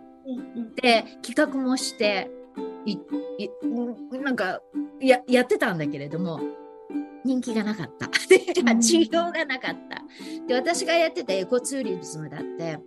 [0.81, 2.29] で、企画もして、
[2.85, 2.99] いい
[4.21, 4.61] なんか
[4.99, 6.39] や、やってたんだけれども、
[7.23, 8.07] 人気がなかった。
[8.75, 10.03] 需要がなかった。
[10.47, 12.79] で、私がやってたエコツーリズムだって、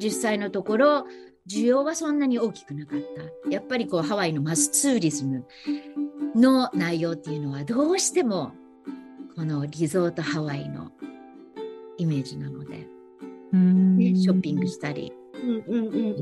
[0.00, 1.06] 実際のところ、
[1.48, 3.00] 需要はそんなに大きくなかっ
[3.44, 3.50] た。
[3.50, 5.44] やっぱりこうハワイのマスツーリズム
[6.34, 8.52] の内容っていうのはどうしても
[9.34, 10.90] このリゾートハワイの
[11.98, 12.86] イメージなので、
[13.52, 15.12] ね、ショッピングしたり、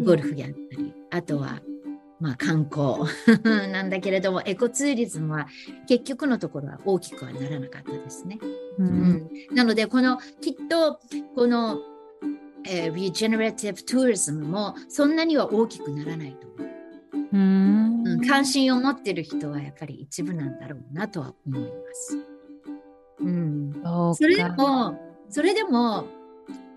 [0.04, 1.60] ゴルフやったりあとは
[2.20, 3.08] まあ観光。
[3.72, 5.48] なんだけれどもエコツーリズムは
[5.88, 8.38] 結局のところは大きくはならなかったですね。
[8.78, 11.00] うん、なのでこのきっと
[11.34, 11.78] この、
[12.66, 16.70] えー、リジェネラティブ・トゥーリズムもそんなには大きくならないと思う。
[17.32, 18.20] うん。
[18.26, 22.29] 関心を持ってる人はやっぱり一部なんだろうなとは思います。
[23.20, 26.06] うん、それでも、それでも、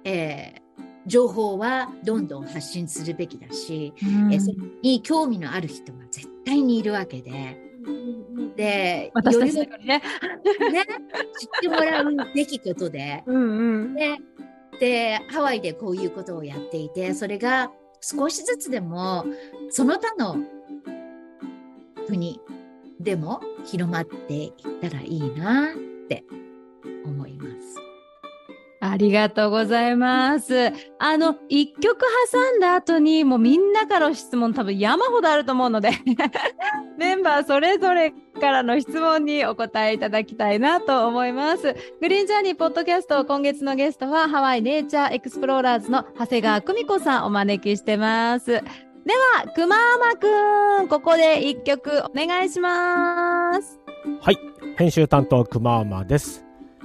[0.04, 0.64] えー
[1.06, 4.34] 情報はどんどん発信するべきだし、うん。
[4.34, 7.58] えそれに興味のある人は絶対にいるわけで、
[8.56, 10.02] で、私たちよのね。
[10.60, 10.86] りね、
[11.40, 13.96] 知ってもらうべきことで、うんうん。
[13.96, 14.18] で
[14.80, 19.26] でハワイでこういうことをやっていてそれが少しずつでも
[19.70, 20.38] その他の
[22.08, 22.40] 国
[23.00, 24.52] でも広まっていっ
[24.82, 25.70] たらいいな
[26.04, 26.24] って
[27.06, 27.84] 思います。
[28.86, 30.74] ありがとうございます。
[31.00, 35.92] あの、一曲挟んだ後に、もうみんなからの質問多分山ほどあると思うので、
[37.00, 41.74] メンバーそれぞれからの質問にお答えいただきたいなと思います。
[42.02, 48.52] グリーンジャーニーポッドキャスト今月のゲストはハワイネイチャーエクスプローラーズの長谷川久美子さんお招きしてます。
[48.52, 53.83] では、くまーまくん、ここで一曲お願いします。
[54.22, 54.38] はい、
[54.78, 56.44] 編集担当くまーまです、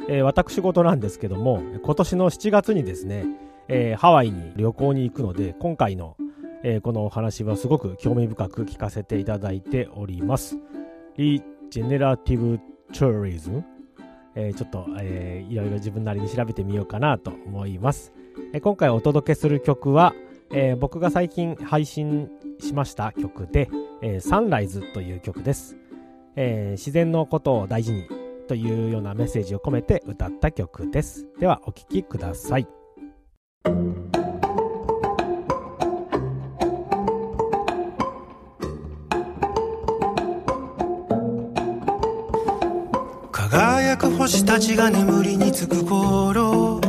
[0.08, 3.26] えー私事なんですけども今年の7月にですね、
[3.66, 6.16] えーハワイに旅行に行くので今回の、
[6.62, 10.58] えーこのお話はすごく興味深く聞かせていただいております。
[11.16, 12.60] リジェネラティブ・
[12.92, 13.64] ツーリズム、
[14.36, 18.12] えちょっと、えーいろいろ自分なりに調べてみようかなと思います、
[18.52, 20.14] え今回お届けする曲は、
[20.52, 23.68] え僕が最近配信しました曲で、
[24.02, 25.76] えサンライズという曲です。
[26.40, 28.08] えー自然のことを大事に
[28.46, 31.26] というようなメッセージを込めて歌った曲です。
[31.40, 32.68] ではお聴きください。
[43.32, 46.80] 輝く星たちが眠りにつく頃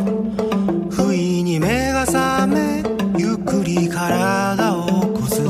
[0.91, 2.83] 不意に目が覚め
[3.17, 5.41] ゆっくり体を起こす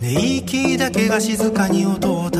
[0.00, 2.39] 寝息だけが静かに音を立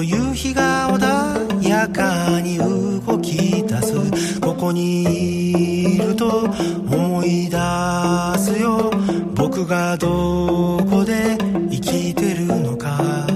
[0.00, 4.40] という日が穏やかに動き出す。
[4.40, 6.48] ここにいると
[6.90, 7.58] 思い出
[8.38, 8.90] すよ。
[9.34, 11.36] 僕がどこで
[11.70, 13.26] 生きてるのか。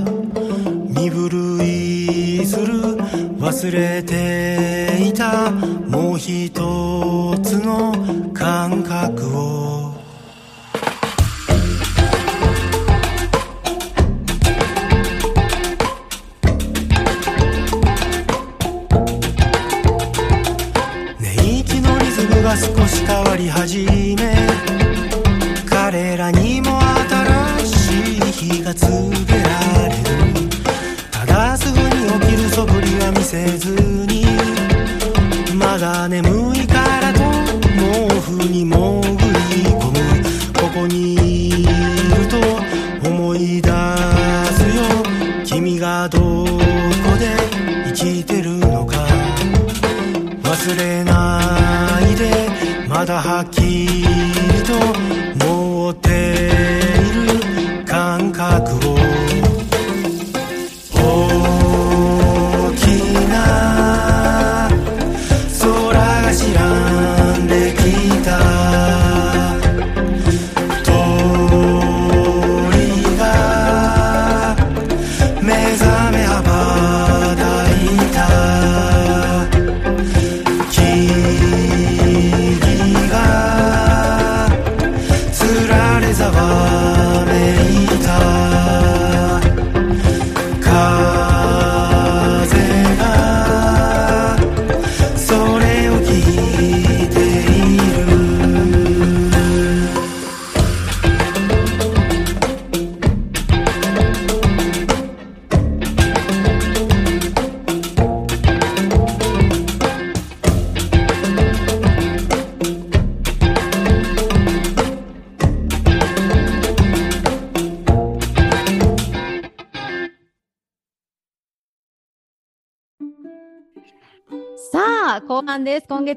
[0.89, 2.97] 身震いする。
[3.39, 5.51] 忘れていた。
[5.51, 6.49] もう一
[7.43, 7.93] つの
[8.33, 9.84] 感覚を。
[23.45, 24.04] し変わり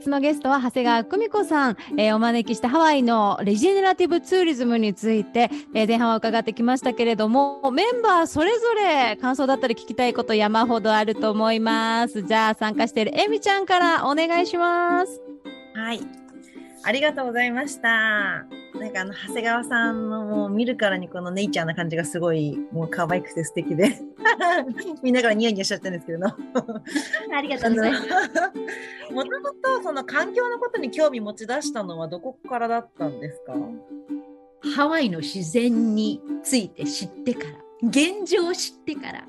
[0.07, 12.23] 月のゲストは長谷川久美子さん、えーお招きしたハワイのレジェネラティブツーリズムについて、えー前半は伺ってきましたけれども、メンバーそれぞれ感想だったり聞きたいこと山ほどあると思います。
[12.23, 15.21] じゃあ参加しているえみちゃんからお願いします。
[15.75, 15.99] はい。
[16.83, 18.45] ありがとうございました。
[18.79, 23.99] なんかあの、長谷川さんのもう見るからにこのネイチャーな感じがすごいもう可愛くて素敵で、
[25.03, 26.27] みんなからニヤニヤしちゃってるんですけれど。
[27.35, 28.07] ありがとうございます。
[29.13, 33.53] もともとその環境のことに興味持ち出したのはどこからだったんですか？
[34.75, 39.27] ハワイの自然について知ってから現状を知ってから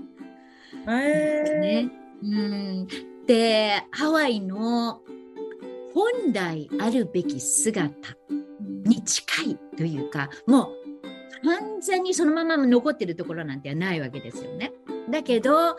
[0.89, 1.91] えね。
[2.23, 2.89] うん、
[3.27, 5.03] でハワイの
[5.99, 7.91] 本来あるべき姿
[8.85, 10.71] に近いというかも
[11.43, 14.73] う完全にそのまま残ってるところなんてないわけですよね。
[15.11, 15.77] だけど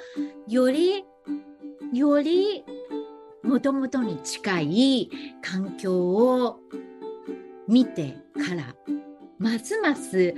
[0.48, 1.06] より
[1.94, 2.66] より
[3.44, 5.10] もともとに近い
[5.42, 6.58] 環境を
[7.70, 8.76] 見てから
[9.38, 10.34] ますます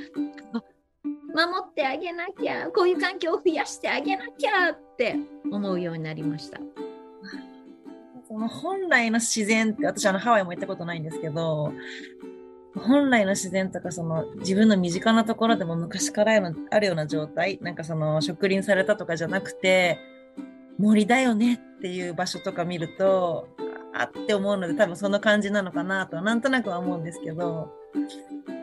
[1.33, 5.15] 守ってあげなきゃこういう環境を増やしてあげなきゃって
[5.51, 6.59] 思うようになりました。
[8.31, 11.73] その本来の自然って、私あのハワイも行ったことないんですけど、
[12.73, 19.99] 本来の自然とかその自分の身近なところでも昔からあるような状態、なんかその植林されたとかじゃなくて、
[20.77, 23.49] 森だよねっていう場所とか見ると、
[23.93, 27.69] あって思うので多分その感じなのかなとはなんとなくは思うんですけど、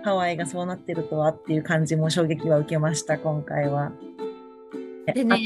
[0.03, 3.93] ハワイがそうなってるとはっていう感じも衝撃は受けました、今回は。
[5.13, 5.39] でね、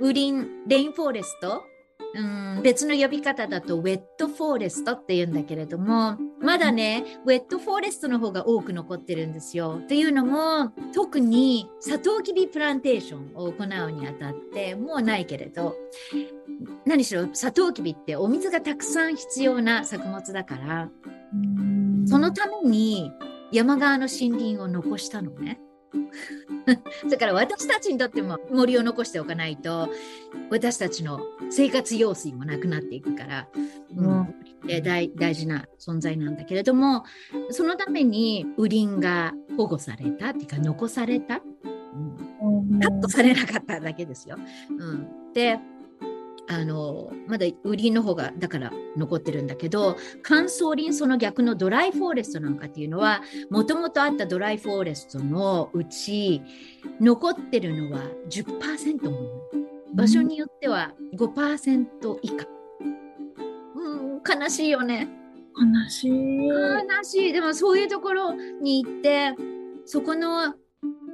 [0.00, 1.64] ウリン、レインフォーレスト、
[2.18, 9.80] うん、別の呼び方だとウェットフォーレストって言うんだけれども、まだね、ウェットフォーレストの方が多く残ってるんですよ。
[9.86, 15.76] というのも、特にサトウキビプランテーションを行うにあたって、もうないけれど、
[16.84, 20.90] 何しろサトウキビってお水がたくさん必要な作物だから、
[22.06, 23.12] そのために
[23.52, 25.60] 山側の森林を残したのね。
[27.10, 29.88] だから私たちにとっても森を残しておかないと
[30.50, 31.20] 私たちの
[31.50, 33.48] 生活用水もなくなっていくから、
[33.96, 34.34] うん。
[34.66, 37.04] で大大事な存在なんだけれども
[37.50, 41.40] そのために雨林が保護されたっていうか残された、
[42.42, 44.36] うん、カットされなかっただけですよ。
[44.70, 45.60] うん、で
[46.50, 56.42] あのまだ雨林の方がだから残ってるんだけど乾燥林その逆のドライフォーレストなんかっていうのはもともとあったドライフォーレストのうち
[57.00, 59.18] 残ってるのは10%も
[59.94, 62.46] 場所によっては5%以下、
[63.74, 65.08] うん、悲しいよね。
[65.58, 66.46] 悲しい。
[66.46, 67.32] 悲しい。
[67.32, 69.34] でもそういうところに行って
[69.84, 70.54] そこの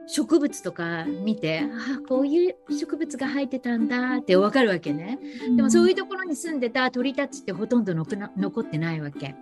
[0.06, 5.18] 植物とか見てあこういう植物が生えてたんだってわかるわけね。
[5.56, 9.34] でもそういうところに住んでた鳥たちってほとんど残ってないわけ。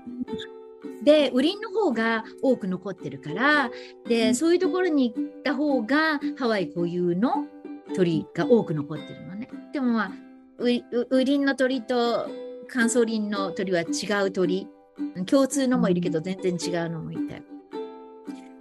[1.02, 3.70] で雨林の方が多く残ってるから
[4.08, 7.46] でそういうところに行った方がハワイ固有の
[7.94, 9.48] 鳥が多く残ってるのね。
[9.72, 10.12] でもまあ
[10.58, 12.28] うう雨林の鳥と
[12.68, 14.68] 乾燥林の鳥は違う鳥
[15.26, 17.42] 共通のもいるけど全然違うのもいて。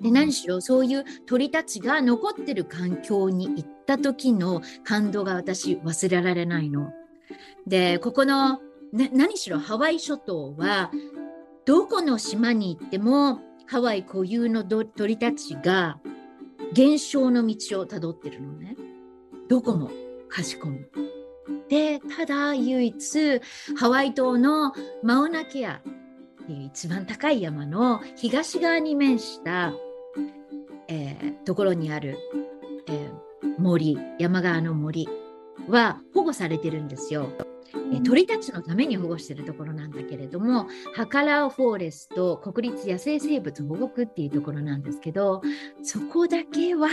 [0.01, 6.91] で何しろそういう鳥たちが残ってる環境に行った時の感動が私忘れられないの。
[7.67, 8.59] でここの、
[8.91, 10.91] ね、何しろハワイ諸島は
[11.65, 15.99] どこの島に行ってもハワイ固有の鳥たちが
[16.73, 18.75] 減少の道をたどってるのね。
[19.47, 19.91] どこも
[20.29, 20.79] かしこも。
[21.69, 23.41] でただ唯一
[23.77, 25.81] ハワイ島のマウナケア
[26.43, 29.73] っていう一番高い山の東側に面した
[30.91, 32.17] えー、ところにある、
[32.87, 35.07] えー、森山側の森
[35.69, 37.29] は保護されてるんですよ。
[37.93, 45.41] えー、鳥たちのために保護してるところなんだけれどもハカラオフォーレスト国立野生生物保護区っていうところなんですけど
[45.81, 46.89] そこだけは、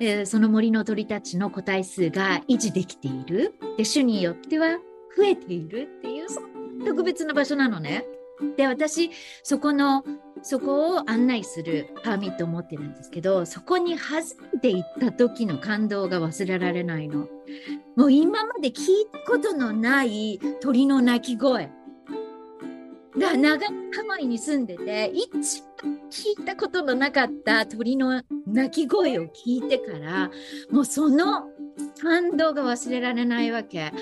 [0.00, 4.78] えー、その森の鳥たちの個体数が維持できているで種によっては
[5.16, 6.42] 増えているっていうそ
[6.84, 8.04] 特別な場所なのね。
[8.56, 9.10] で私
[9.42, 10.04] そこの
[10.42, 17.28] そこを案内するパーミットを持ってるんですけどそこに初めて行った時の感動が忘れられないの。
[17.96, 21.70] もう今まで聞いたことのない鳥の鳴き声。
[23.18, 23.72] だ長ハ
[24.08, 30.30] ワイに住んでて一番聞いたことのなかった鳥の鳴き声を聞いてから
[30.70, 31.48] もうその
[32.00, 33.92] 感動が忘れられないわけ。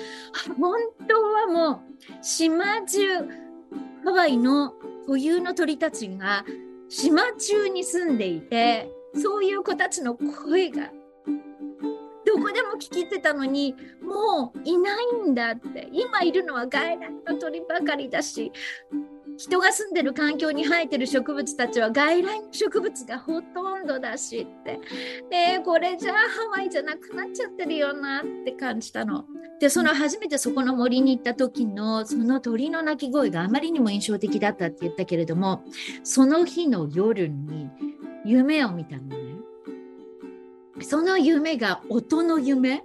[0.59, 3.46] 本当はもう島中
[4.07, 4.71] ハワイの
[5.05, 6.45] 固有の鳥たちが
[6.87, 10.91] 島中に住んでいてそういう子たちの声が
[12.25, 15.89] どこでも聞きてたのにもういないんだって。
[15.91, 18.53] 今いるのは外来の鳥ばかりだし
[19.37, 24.79] 人が住んでる環境に生えてる植物たちは外来の植物がほとんどだしって
[25.29, 29.25] でこれじゃあハワイじゃなくなっちゃってるよなって感じたの。
[29.59, 35.63] でその初めてそこの森に行った時のその鳥の鳴き声があまりにも印象的だったって言ったけれども
[36.03, 37.69] その日の夜に
[38.25, 39.17] 夢を見たのね。
[40.81, 42.83] その夢が音の夢、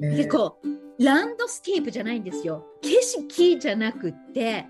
[0.00, 0.58] 結構
[0.98, 4.66] ランドスケープじゃないんですよ景色じゃなくって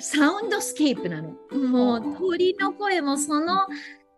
[0.00, 1.36] サウンドスケープなの。
[1.56, 3.66] もう鳥の声もその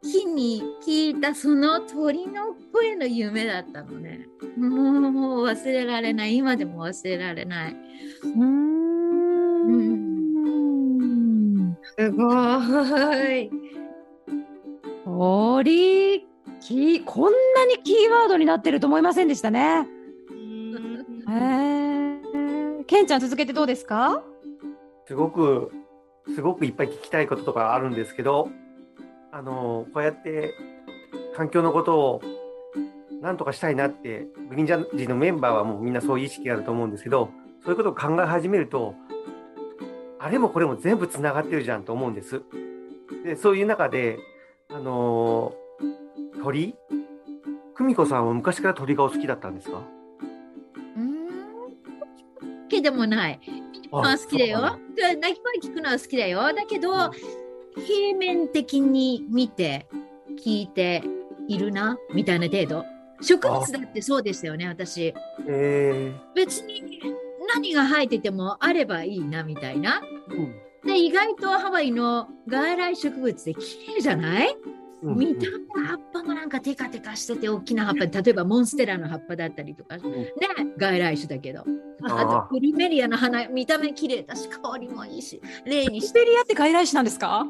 [0.02, 4.26] 日に聞いたその鳥の声の夢だったのね。
[4.56, 6.36] もう忘れられない。
[6.36, 7.72] 今でも忘れられない。
[7.72, 8.72] うーん。
[11.98, 12.24] すご
[13.26, 13.50] い。
[15.04, 16.26] 鳥、
[16.60, 19.88] き、こんなにキーワードになってると思いませんでしたね。
[21.28, 22.84] へえ。
[22.86, 24.22] ケンちゃん続けてどうですか？
[25.06, 25.72] すごく、
[26.34, 28.48] すごくいっぱい聞きたいこととかあるんですけど、
[29.32, 30.54] あの、こうやって
[31.36, 32.22] 環境のことを
[33.20, 37.30] なんとかしたいなって、グリーンジャージのメンバーはもうみんなそういう意識があると思うんですけど、
[37.62, 38.94] そういうことを考え始めると、
[40.18, 42.42] あれもこれも全部つながってるじゃんと思うんです。
[43.24, 44.18] で、そういう中で、
[44.68, 45.54] あの
[46.42, 46.74] 鳥？
[47.74, 49.82] 久美子さんは昔から鳥がお好きだったんですか？
[52.72, 53.40] 好きでもない。
[53.90, 54.78] まあ好きだよ。
[54.96, 56.40] で鳴き声聞くのは好きだよ。
[56.54, 57.10] だけど、
[57.86, 59.86] 平面的に見て、
[60.44, 61.02] 聞いて
[61.48, 62.84] いるな、みたいな程度。
[63.20, 65.14] 植物だってそうですよね、私。
[65.46, 67.00] え別に
[67.54, 70.02] 何が生えててもあればいいな、みたいな。
[70.30, 70.54] ーうん
[70.84, 73.60] で、意外とハワイの外来植物で綺
[73.96, 74.56] 麗じゃない？
[74.64, 78.06] うん見た目葉っぱもなんかテカテカしてて大きな葉っぱ。
[78.22, 79.96] 例えばモンステラの葉っぱだったりとか。
[79.98, 80.02] ね
[80.78, 81.64] 外来種だけど。
[82.04, 86.18] ああとプリメリアの花見た目綺麗だし香りもいいし例にして。
[86.20, 87.46] シベリアって外来種なんですか？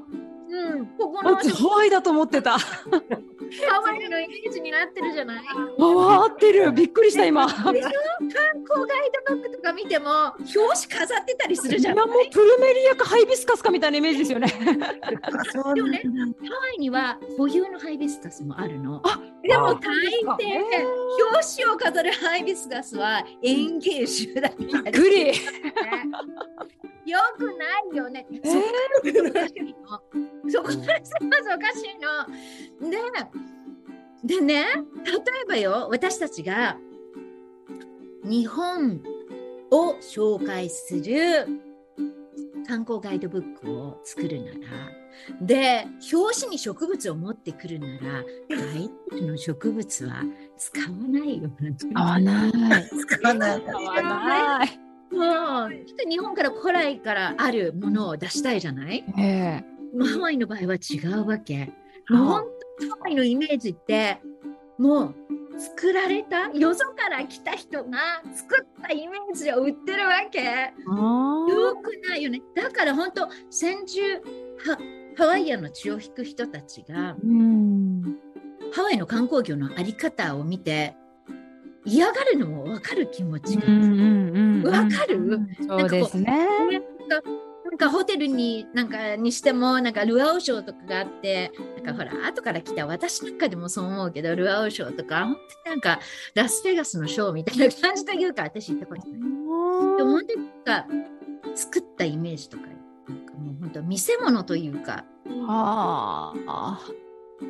[0.53, 2.59] うんここのあハワイだと思ってた。
[2.59, 5.44] ハワイのイメージになってるじゃない？
[5.46, 6.72] あ合ってる。
[6.72, 7.46] びっくりした今。
[7.46, 7.86] 観光ガイ
[9.26, 10.53] ドブックとか見ても表
[10.88, 12.07] 紙飾ってたりするじゃない？
[12.07, 14.48] もうプルメリアかハイビスカスかみたいなイメージですよね。
[14.48, 19.00] でもねハワイには固有のハイビスカスもあるの。
[19.05, 19.86] あでもあ大抵
[21.32, 25.32] 表紙を飾るハイビスカスは園芸種だびっくり。
[27.05, 28.24] よくないよね。
[28.30, 28.48] え
[30.49, 30.84] そこかしいの。
[30.84, 31.84] そこがまずおかし
[32.80, 32.90] いの。
[34.24, 34.64] で、でね、
[35.05, 36.76] 例えばよ、私たちが
[38.24, 39.01] 日本
[39.70, 41.47] を紹介する
[42.68, 44.59] 観光ガイドブックを作るなら、
[45.40, 50.22] で、表紙に植物を持ってくるなら、ガイドの植物は
[50.57, 51.76] 使わないよね。
[51.95, 52.53] 合わない。
[52.97, 53.62] 使わない。
[53.66, 54.80] 合わない。
[55.12, 59.05] もう、日本から古来からあるものを出したいじゃない？
[59.18, 59.22] え
[59.62, 59.64] え。
[59.93, 61.72] もうハワイの場合は違うわけ。
[62.09, 62.45] もう本
[62.78, 64.20] 当にハワイのイメージって、
[64.78, 65.14] もう
[65.59, 70.40] 作られた、よそから来た人が作ったイメージを売ってるわけ。
[70.49, 72.40] あよくないよね。
[72.55, 74.01] だから本当、先住
[74.64, 74.78] ハ
[75.16, 78.16] ハワイアンの血を引く人たちが、うん。
[78.72, 80.97] ハワイの観光業のあり方を見て、
[81.84, 83.66] 嫌がるのも分かる気持ちが。
[83.66, 84.62] うんうんうん。
[84.64, 85.40] わかる？
[85.68, 86.49] そうですね。
[87.72, 91.52] ねなんかホテルになんかにしてもなんかルアウショーとかがあって
[91.82, 96.00] なんかほら後から来た私なんかでもそう思うけどルアウショーとか本当になんか
[96.34, 99.20] ラスベガスのショーみたいな感じというか私行ったことない。
[99.96, 100.86] でも本当になんか
[101.54, 102.64] 作ったイメージとか
[103.08, 105.04] なんかもう本当見せ物というか
[105.46, 106.80] はあ。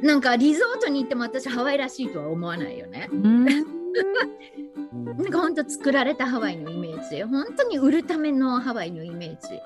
[0.03, 3.09] なんかリゾートに行っても私ハワイらしいとは思わないよね。
[3.13, 3.45] うん。
[5.05, 9.61] なんか本当作られたハワイのイメージ本当に売るためのハワイのイメージ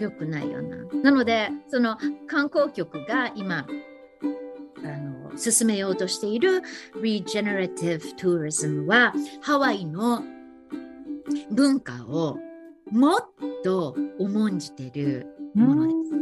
[0.00, 0.76] よくないよな。
[1.02, 3.66] なのでその観光局が今
[4.84, 6.62] あの進めようとしている
[6.94, 10.22] Regenerative Tourism はハワイの
[11.50, 12.38] 文化を
[12.90, 13.20] もっ
[13.64, 16.12] と重んじてるものです。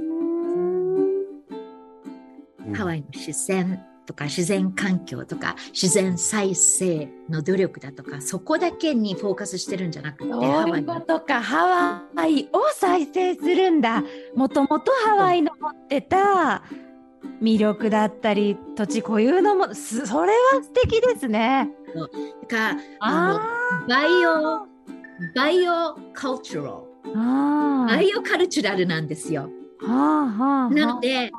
[2.77, 14.03] ハワイの自然とか自然環境とか自然再生の努力だとかそこだけにフォーカスしてるんじゃなくてそういうハワイとか、ハワイを再生するんだ。
[14.35, 16.65] もともとハワイの持ってた
[17.41, 21.71] 魅力だったり、土地固有のもそれは素敵ですね。
[22.49, 23.35] かあ
[23.79, 27.15] の bio biocul tural
[27.87, 29.51] biocultural なんですよ。
[29.79, 29.93] はあ
[30.27, 30.71] はあ。
[30.71, 31.31] なので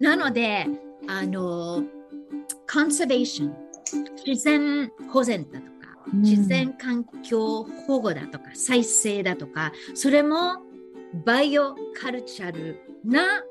[0.00, 0.66] なので
[1.08, 1.84] あの
[2.70, 3.56] conservation
[4.26, 5.72] 自然保全だとか
[6.12, 10.62] うん自然環境保護だとか再生だとかそれも
[11.24, 13.42] バイオカルチャルな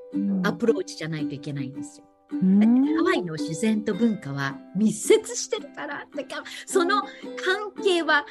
[0.44, 2.06] アプローチじゃないといけないんですよ。
[2.32, 7.10] うんだってハワイの自然と文化は密接してるからだからその関
[7.84, 8.26] 係は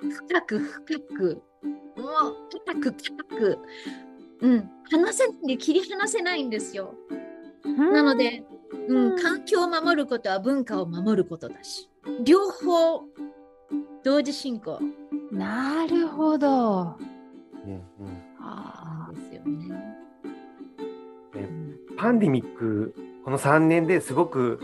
[0.00, 1.42] 深く深く
[1.96, 3.58] もう深く深く、
[4.40, 6.94] うん、話せ切り離せないんですよ。
[7.64, 8.44] なので、
[8.88, 11.88] うん、環境を守ることは文化を守ることだし
[12.24, 13.02] 両方
[14.04, 14.78] 同時進行。
[15.32, 16.96] なるほど。
[17.64, 19.96] うんうんなんですよね。
[21.96, 22.94] パンデミック、
[23.24, 24.60] この3年ですごく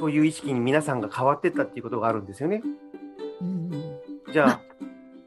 [0.00, 2.62] そういう意識に皆さんが変わってったっていうことがあるんですよね。
[3.40, 3.70] うん
[4.32, 4.60] じゃあ、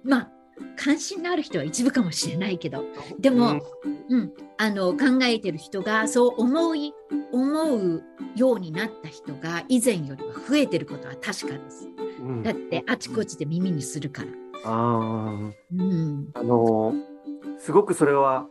[0.04, 0.32] まあ
[0.78, 2.84] 関心のある人は一部かもしれないけど
[3.20, 3.62] でも、うん
[4.10, 6.94] うん、あの考えてる人がそう思い
[7.36, 8.04] 思う
[8.38, 11.90] ようになった人が以前よりは増えてることは確かです。
[12.22, 14.30] うんだってあちこちで耳にするから。
[14.64, 16.94] あーうん、あの
[17.60, 18.48] すごくそれは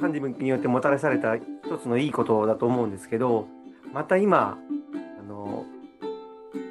[0.00, 1.42] パンデミックによってもたらされた一
[1.80, 3.46] つのいいことだと思うんですけど
[3.92, 4.58] また今
[5.20, 5.64] あの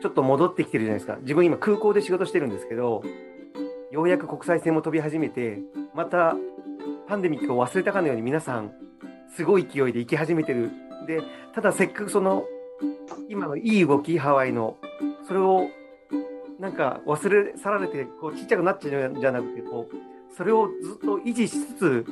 [0.01, 3.03] ちょっと戻ってきてるじゃないですか自分今空港で仕事してるんですけど
[3.91, 5.59] ようやく国際線も飛び始めて
[5.93, 6.35] また
[7.07, 8.73] パンデミックを忘れたかのように皆さん
[9.35, 10.71] すごい勢いで行き始めてる
[11.05, 11.21] で
[11.53, 12.45] ただせっかくその
[13.29, 14.77] 今のいい動きハワイの
[15.27, 15.67] それを
[16.59, 22.05] なんか忘れ去られてこうちっちゃくなっちゃうんじゃなくてこうそれをずっと維持しつつ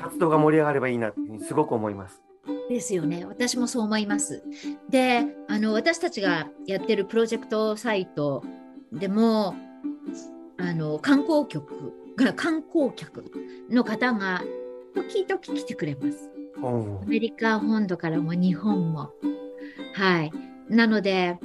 [0.00, 2.22] 活動が盛り上がればいいなっていうふうにすごく思います。
[2.68, 3.24] ですよね。
[3.26, 4.42] 私もそう思います。
[4.88, 8.42] で、あの私たちがやってるプロジェクトサイト
[8.92, 9.54] でも、
[10.58, 13.24] あの観光局が観光客
[13.70, 14.42] の方が
[14.94, 16.30] 時々来てくれます。
[16.62, 19.10] アメリカ本土からも日本も。
[19.94, 20.32] はい。
[20.68, 21.38] なので、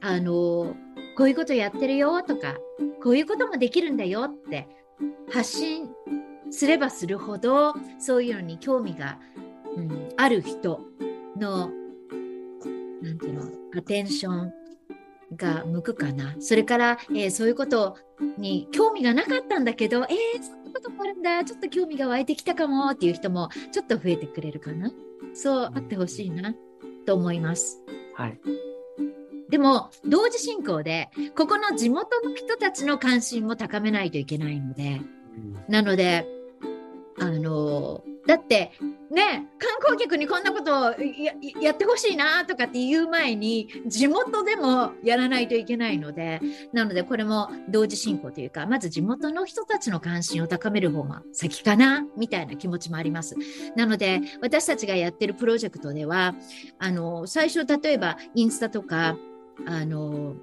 [0.00, 0.74] あの、
[1.16, 2.56] こういうことやってるよとか、
[3.02, 4.68] こういうこともできるんだよって
[5.30, 5.88] 発信
[6.50, 9.18] すればするほど、そういうのに興味が、
[9.76, 10.80] うん、ある人
[11.36, 11.70] の、
[13.02, 14.52] なんていうの、アテンション
[15.36, 16.36] が向くかな。
[16.40, 17.96] それから、えーそういうこと
[18.38, 24.92] に興味がなかったんだけど、えー、なこともあるんだ、ちょっと興味が湧いてきたかもっていう人もちょっと増えてくれるかな。
[25.34, 26.54] そうあってほしいな
[27.06, 27.82] と思います。
[28.14, 28.40] はい。
[29.50, 35.02] でも同時進行でここの地元の人たちの関心も高めないといけないので
[35.68, 36.26] なので
[37.18, 38.72] あのだって
[39.10, 40.94] ね観光客にこんなことを
[41.60, 46.40] やってほしいなとかっていう前に地元でもやらないといけないので
[46.72, 53.36] なのでこれも同時進行というかまず地元の人たちの関心を高める方が先かなみたいな気持ちもあります。
[53.76, 56.34] なので私たちがやってるプロジェクトでは
[56.78, 59.16] あの最初例えばインスタとか
[59.66, 60.34] あの、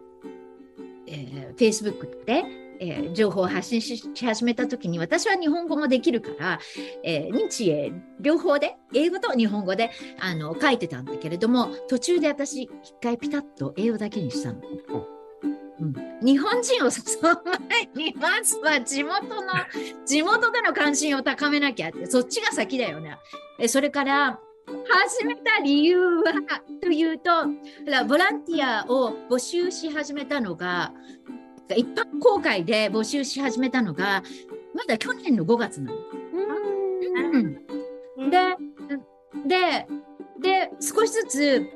[1.08, 6.60] えー、Facebook で、えー情報を発信しし始めた時に私は日本語もできるから、
[7.04, 12.72] えー日英両方で英語と日本語であの書いてたんだけれども途中で私一
[13.02, 14.62] 回ピタッと英語だけにしたの。
[15.82, 19.54] うん、日本人を誘う前にまずは地元の
[20.06, 23.18] 地元での関心を高めなきゃってそっちが先だよね。
[23.60, 24.40] えそれから
[25.08, 26.34] 始めた理由は
[26.82, 27.32] というと
[28.08, 30.94] ボランティアを募集し始めたのが
[31.76, 34.24] 一般公開で募集し始めたのが
[34.74, 35.98] まだ去年の5月なの。
[37.34, 37.54] うん、
[38.30, 38.40] で
[39.48, 39.88] で
[40.42, 41.70] で少しずつ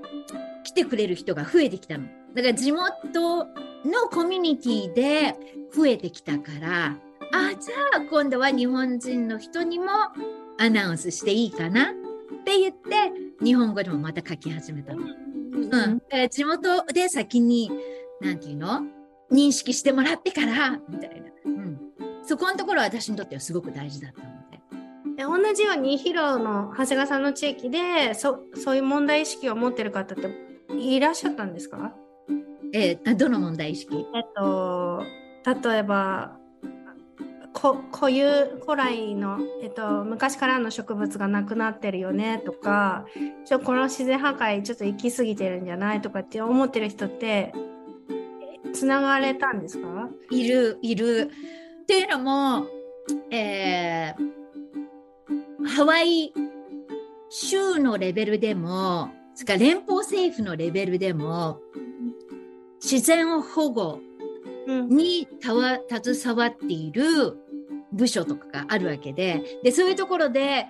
[0.63, 2.05] 来てくれる人が増えてきたの。
[2.33, 3.45] だから地元
[3.85, 5.35] のコミュニティで
[5.73, 6.97] 増えてきたから
[7.31, 9.85] あじゃあ今度は日本人の人にも
[10.57, 11.91] アナウンスしていいかな？
[11.91, 11.93] っ
[12.45, 13.11] て言って
[13.43, 15.01] 日本語でもまた書き始めたの。
[15.01, 17.71] うん、地元で先に
[18.21, 18.81] なんていうの？
[19.33, 21.79] 認識してもらってからみたいな、うん、
[22.23, 24.33] そこのところは私にとってはすごく大事だったので。
[25.15, 30.29] で同じようにヒロの長谷川さんの地域でそそういう問題意識を持ってる方って
[30.75, 31.93] いらっしゃったんですか？
[32.73, 34.07] えー、どの問題意識？
[34.15, 35.03] えっと
[35.45, 36.37] 例えば
[37.53, 38.25] こ固有
[38.65, 43.05] 古来の、えっと、昔からの植物がなくなってるよねとか
[43.45, 47.53] ちょこの自然破壊ちょっと行き過ぎてるんじゃないとかって思ってる人って
[48.73, 50.09] つながれたんですか？
[50.31, 51.31] いるいる。
[51.83, 52.67] っていうのも、
[53.29, 56.33] えー、ハワイ
[57.29, 61.59] 州のレベルでもそれから連邦政府のレベルでも
[62.81, 63.99] 自然保護
[64.67, 67.37] にたわ携わっている
[67.91, 70.65] 部署とかがあるわけででそういうところで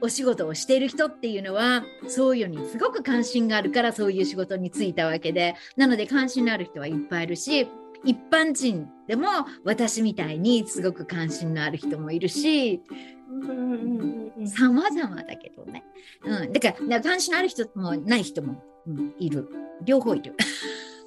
[0.00, 5.54] お仕事をしている人っていうのはそういうのにすごく関心があるからそういう仕事に就いたわけで。
[5.76, 7.68] なので関心のある人はいっぱいいるし
[8.04, 9.26] 一般人でも
[9.64, 12.82] 私みたいにすごく関心のある人もいるし
[14.46, 15.84] 様々だけどね、
[16.24, 19.48] うん、だから関心のある人もない人も、うん、いる。
[19.84, 20.34] 両方いる。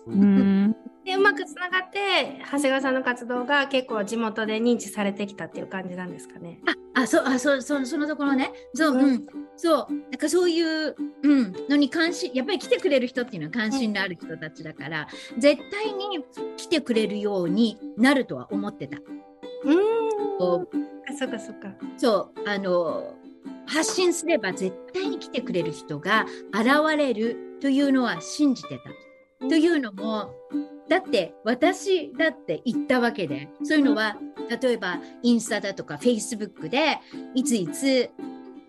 [0.08, 6.62] うん でうまくつながって長谷川さんの活動が結構地元で認知されてきたっていう感じなんですかね。
[6.94, 8.52] あ、そう、あ、そう、そう、そのところね。
[8.76, 9.26] そう、うん、
[9.56, 15.08] そう、なんかそういう、うん、のに関心、やっぱり来てくれる人っていうのは関心のある人たちだから、
[15.40, 16.24] 絶対に
[16.56, 19.00] 来てくれるようになるとは思ってた。
[19.64, 20.02] うん。
[21.10, 21.74] あそっかそっか。
[21.98, 23.14] そうあの
[23.68, 28.90] 発信すれば絶対に来てくれる人が現れるというのは信じてた。
[29.50, 30.32] というのも
[30.90, 34.18] だって私だって言ったわけでそういうのは
[34.62, 37.00] 例えばインスタだとかフェイスブックで
[37.34, 38.10] いついつ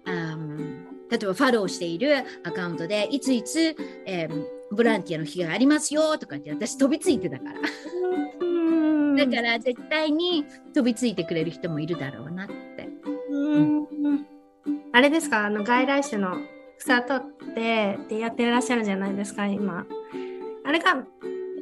[0.06, 0.36] あ
[1.10, 4.44] 例えばファローしているアカウントでいついつ、えー
[4.74, 9.26] ボランティアの日がありますよとかって私飛びついてたから。
[9.26, 12.88] だから絶対に飛びついてくれる人もいるだろうなって。
[13.30, 13.86] うん
[14.94, 15.44] あれですか？
[15.44, 16.38] あの外来種の
[16.78, 19.84] 草取ってでやってらっしゃるじゃないですか今
[20.64, 21.04] あれが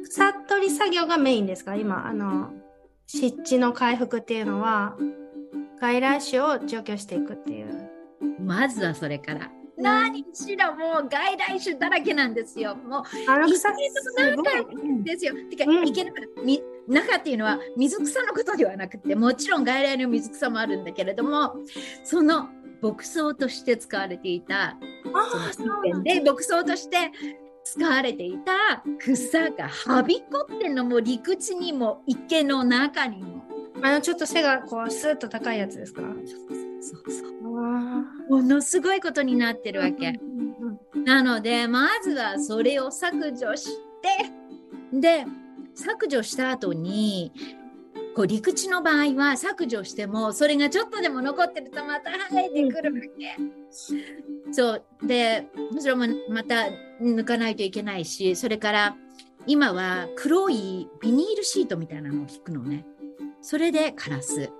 [0.03, 1.75] 草取り作業がメインですか？
[1.75, 2.51] 今あの
[3.07, 4.95] 湿地の回復っていうのは
[5.79, 7.89] 外来種を除去していくっていう
[8.39, 9.49] まずはそれから。
[9.77, 12.75] 何しろもう外来種だらけなんですよ。
[12.75, 15.33] もうあの草ですよ。
[15.49, 16.19] てか、うんいけなか
[16.87, 21.55] 中っていうのは水草のことではなくてもちろん外来の水草もあるんだけれども
[22.03, 22.49] その
[22.81, 24.77] 牧草として使われていた
[25.53, 27.11] そので牧草として
[27.63, 33.31] 使われていた草がはびこってんのも陸地にも池の中にも。
[33.83, 36.01] あのちょっと背がこうスーッと高いやつですか？
[36.81, 40.19] そうそうあものすごいことになってるわけ。
[40.95, 43.69] ーなのでまずはそれを削除し
[44.91, 45.25] てで
[45.73, 47.31] 削除した後に
[48.15, 53.37] こう陸地の場合は削除してもそれがちょっとでも残ってるとまた生えてくるわけ。
[54.51, 55.47] そうで
[55.79, 56.65] それもまた
[57.01, 58.95] 抜かないといけないしそれから
[59.47, 62.85] 今は黒いビニールシートみたいなのを引くのね。
[63.41, 64.51] それで枯らす。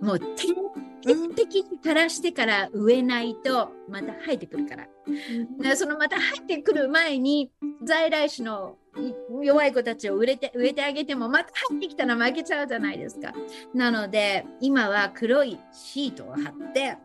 [0.00, 4.86] もう徹底的に枯らしてから植えないとまた生えてくるから。
[5.58, 7.50] でそのまた入ってくる前に
[7.84, 8.81] 在来種のい
[9.42, 13.32] 弱い子たちを植えて植えてあげてもまた入ってきたら負けちゃうじゃないですか。
[13.74, 16.96] なので今は黒いシートを貼って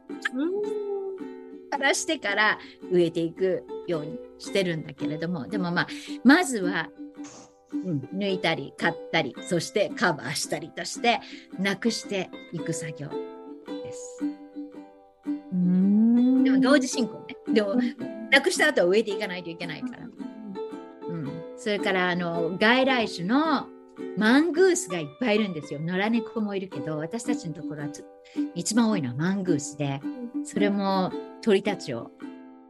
[1.71, 2.59] 枯らしてから
[2.91, 5.87] 植えていくようにしてるんだけれどもでもまあ
[6.23, 6.89] まずは、
[7.71, 11.21] うん、抜いたり買ったりそしてカバーしたりとして
[11.57, 14.19] なくしていく作業です。
[15.25, 17.53] うーんでも同時進行ね。
[17.53, 17.75] でも、
[18.31, 20.26] なくした後は植えていかないといけないから。
[21.57, 23.65] うん、それからあの外来種の
[24.15, 25.79] マングースがいっぱいいるんですよ。
[25.79, 28.05] 野良猫もいるけど、私たちのところはつ
[28.53, 29.99] 一番多いのはマングースで、
[30.43, 32.11] それも鳥たちを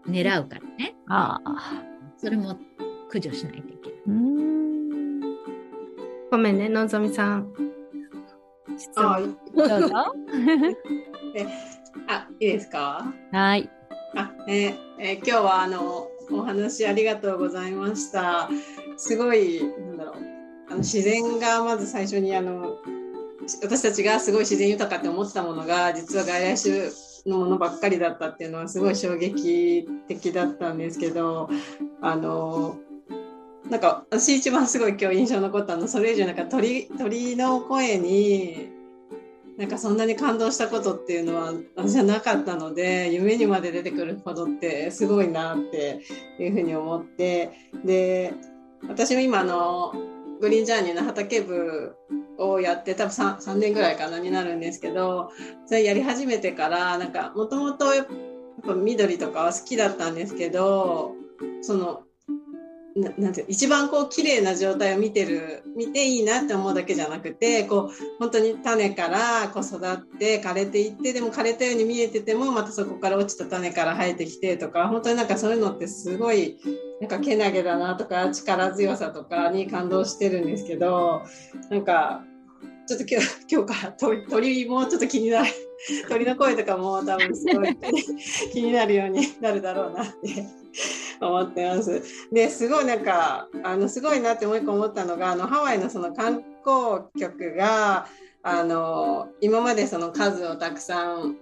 [0.08, 0.96] 狙うからね。
[1.10, 1.84] ああ
[2.18, 2.58] それも
[3.10, 4.00] 駆除しないといけない。
[4.08, 5.22] うーん
[6.32, 7.54] ごめんねのぞみさん
[8.78, 9.28] 質問あど
[9.86, 9.96] うぞ
[12.08, 13.06] あ、いいですか？
[13.32, 13.70] はい
[14.16, 18.50] あ、ねえー今日はあのお話ありがとうございました。
[18.98, 20.16] すごいなんだろう
[20.70, 22.78] あの自然がまず最初にあの
[23.62, 26.90] 私たちがすごい自然豊かって思ってたものが実は外来種
[27.26, 31.50] のものばっかりだったっていうのはすごい衝撃的だったんですけど
[32.02, 32.78] あの
[33.70, 38.70] なんか私一番すごい今日印象に残ったのそれ以上なんか鳥鳥の声に
[39.58, 46.02] なんかそんなに感動したことっていうのは私はなかったので夢にまで出てくることってすごいなって
[46.40, 47.52] いうふうに思って
[47.84, 48.34] で
[48.88, 49.94] 私も今あの
[50.40, 51.96] グリーンジャーニーの畑部
[52.38, 55.32] をやって多分 3, 3年ぐらいかなになるんですけど
[55.66, 58.08] それやり始めてからなんかもともとやっ
[58.64, 61.14] ぱ緑とかは好きだったんですけど
[61.62, 62.04] その
[62.98, 76.58] ななんて一番こう綺麗な状態を見てる見ていいなって思うだけじゃなくてこう本当に種からこう育って枯れていってでも枯れたように見えててもまたそこから落ちた種から生えてきてとか本当になんかそういうのってすごい
[77.00, 81.24] なんかけなげだなとか力強さとかに感動してるんですけど
[81.70, 82.24] なんか
[82.88, 85.48] ちょっと今日今日から鳥鳥もちょっと気になる
[86.10, 87.78] 鳥の声とかも多分すごい
[88.54, 90.68] 気になるようになるだろうなって。
[91.22, 92.02] 思ってます。
[92.32, 98.08] ですごいなんかあのすごいなってもう一個思ったのがあのハワイのその観光局が
[98.44, 101.38] あの今までその数をたくさん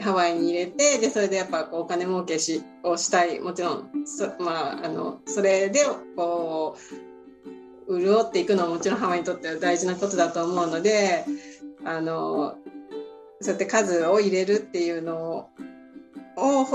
[0.00, 5.80] ハワイに入れてでそれでやっぱこうお金儲けしをしたいもちろんそ,、まあ、あのそれで
[6.16, 6.76] こ
[7.88, 11.24] う潤っていくのはもちろんハワイにとっては大事なことだと思うので
[11.84, 12.56] あの
[13.40, 15.48] そうやって数を入れるっていうのを
[16.36, 16.66] を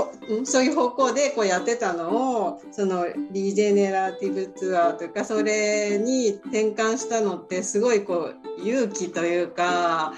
[0.44, 10.12] そういう方向でこうやってたのをそのリジェネラティブツアーというかそれに転換したのってすごいこう勇気というか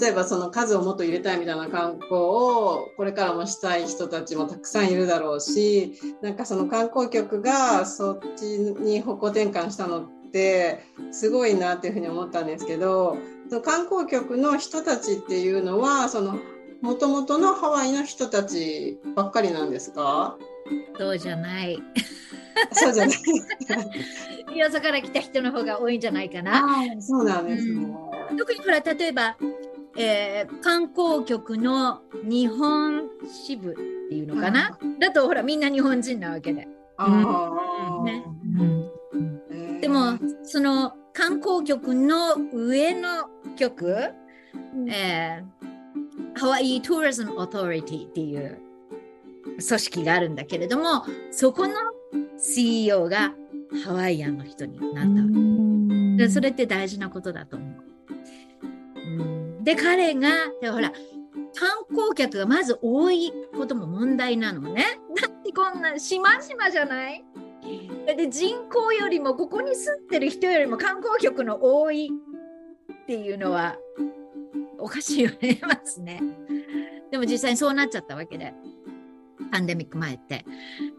[0.00, 13.18] 例えばその数をもっと入れたいみたいな観光をこれからもしたい人たちもたくさんいるだろうしなんかその観光局がそっちに方向転換したのってすごいなっていうふうに思ったんですけど
[13.64, 16.38] 観光局の人たちっていうのはその
[16.80, 20.36] もともとのハワイの人たちばっかりなんですか？
[20.98, 21.82] そうじゃない。
[22.72, 23.16] そうじゃない。
[24.58, 26.66] よそから来た人の方が多いんじゃないかな。
[27.00, 27.86] そうなんですね。
[28.38, 29.36] 特にほら例えば、
[29.96, 33.74] えー観光局の日本支部っ
[34.08, 36.66] ていうのかな、だとほらみんな日本人なわけで。
[36.96, 37.50] あ
[38.00, 38.24] あ、ね。
[39.50, 39.80] へー。
[39.80, 44.12] でもその観光局の上の局、
[44.88, 45.60] えー
[46.36, 48.58] ハワイ・トゥーリズム・オーソリティっていう
[49.44, 51.74] 組織があるんだけれどもそこの
[52.38, 53.34] CEO が
[53.84, 55.28] ハワイアンの人になったわ
[56.16, 56.16] け。
[56.16, 57.84] でそれって大事なことだと思う。
[58.96, 60.90] うんで彼がでほら
[61.54, 64.98] 観光客がまず多いことも問題なのね。
[65.20, 67.24] だってこんな島々じゃない？
[68.16, 72.10] で人口よりもここに住んでる人よりも観光客の多い
[72.92, 73.76] っていうのは
[74.80, 76.20] おかしいよねますね。
[77.10, 78.54] でも実際にそうなっちゃったわけで。
[79.50, 80.44] パンデミック前って。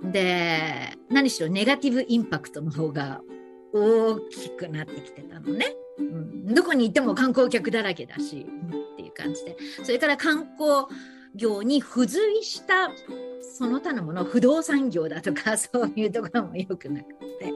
[0.04, 3.22] で、何しろネガティブインパクトの方が
[3.74, 5.74] 大きくなってきてたのね。
[6.00, 8.46] うん、どこに行っても観光客だらけだし、
[8.94, 9.56] っていう感じで。
[9.84, 10.86] それから観光
[11.36, 12.92] 業に付随した
[13.62, 17.54] その他のもの、不動産業だとか、 そういうところも良くなくて、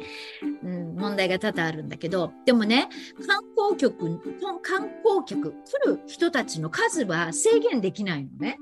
[0.64, 2.90] うん、問題が多々あるんだけど、でもね、
[3.26, 4.20] 観光局、
[4.62, 5.56] 観光客、来
[5.88, 8.60] る人たちの数は制限できないのね。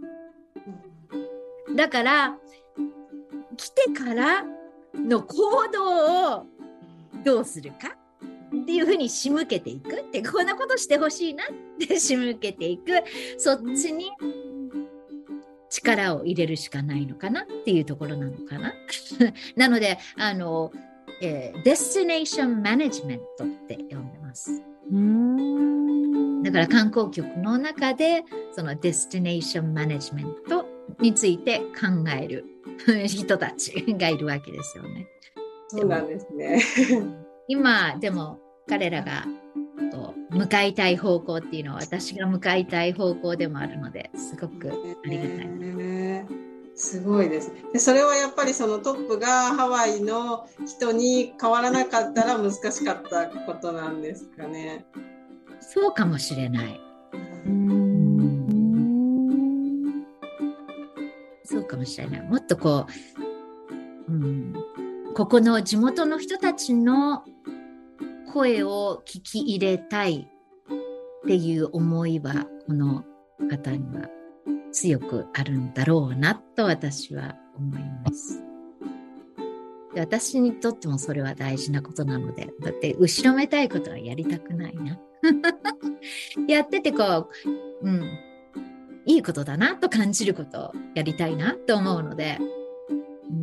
[1.76, 2.38] だから、
[3.58, 4.46] 来てから
[4.94, 6.46] の行動を
[7.26, 7.98] どうするか
[8.56, 11.48] っていうふうに仕向けていくって、こんなことしてほしいなっ
[11.88, 12.92] て仕向けていく、
[13.38, 14.12] そっちに
[15.74, 18.74] 力を入れるしかないのかなっていうところなのかな。
[19.58, 20.72] なので、あの、
[21.22, 24.62] えー destination management って呼んでます。
[26.44, 30.66] だから観光局の中でその destination management
[31.00, 32.46] について考える
[33.08, 35.08] 人たちがいるわけですよね。
[35.70, 36.62] そうなんですね。
[37.48, 39.26] 今でも彼らが
[40.34, 45.48] 向かいたい方向っていうのは私が向かいたい方向でもあるのですごくありがたい。
[45.48, 46.28] ね
[46.76, 54.86] すごいですねでそれはやっぱりそのトップがハワイの人に変わらなかったら難しかったことなんですかね。
[55.62, 56.82] そうかもしれない。
[61.46, 62.22] そうかもしれない。
[62.22, 62.88] もっとこ
[64.10, 64.54] う、うん、
[65.14, 67.24] ここの地元の人たちの
[68.34, 73.04] 声を聞き入れたいっていう思いは、この
[73.48, 74.10] 方には
[74.72, 78.42] 強くあるんだろうなと私は思います。
[79.96, 85.00] 私にとってもそれは大事なことなので、だって後ろめたいことはやりたくないな。
[86.50, 87.30] やっててこ
[87.84, 88.04] う、うん、
[89.06, 92.40] いいことだなと感じることをやりたいなと思うので、
[93.30, 93.34] う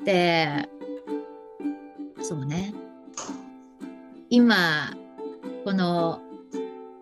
[0.00, 0.66] ん、で、
[2.22, 2.72] そうね。
[4.28, 4.94] 今、
[5.64, 6.20] この、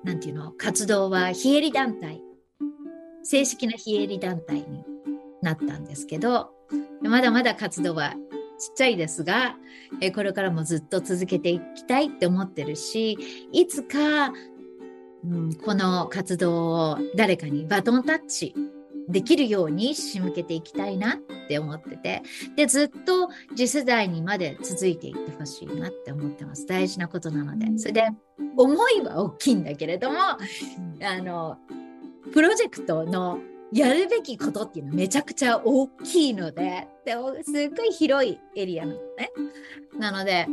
[0.05, 2.21] なんていうの、活動は非営利団体、
[3.23, 4.85] 正式な非営利団体に
[5.43, 6.51] なったんですけど、
[7.03, 8.15] まだまだ活動は
[8.59, 9.57] ちっちゃいですが、
[10.01, 13.19] えこれからもずっと続けていきたいって思ってるし、
[13.53, 14.33] いつか、
[15.25, 18.55] うん、この活動を誰かにバトンタッチ
[19.09, 21.17] できるように仕向けていきたいなっ
[21.49, 22.23] て思ってて、
[22.57, 26.67] で、ずっと次世代にまで続いていってほしいなって思ってます。
[26.67, 27.79] 大事なことなので。
[27.79, 28.09] それで、
[28.57, 30.39] 思いは大きいんだけれども、あ
[31.23, 31.59] の、
[32.33, 33.39] プロジェクトの
[33.73, 39.31] やるべきことっていうのはめちゃくちゃ大きいので、ですっごい広いエリアなのね。
[39.99, 40.47] なので、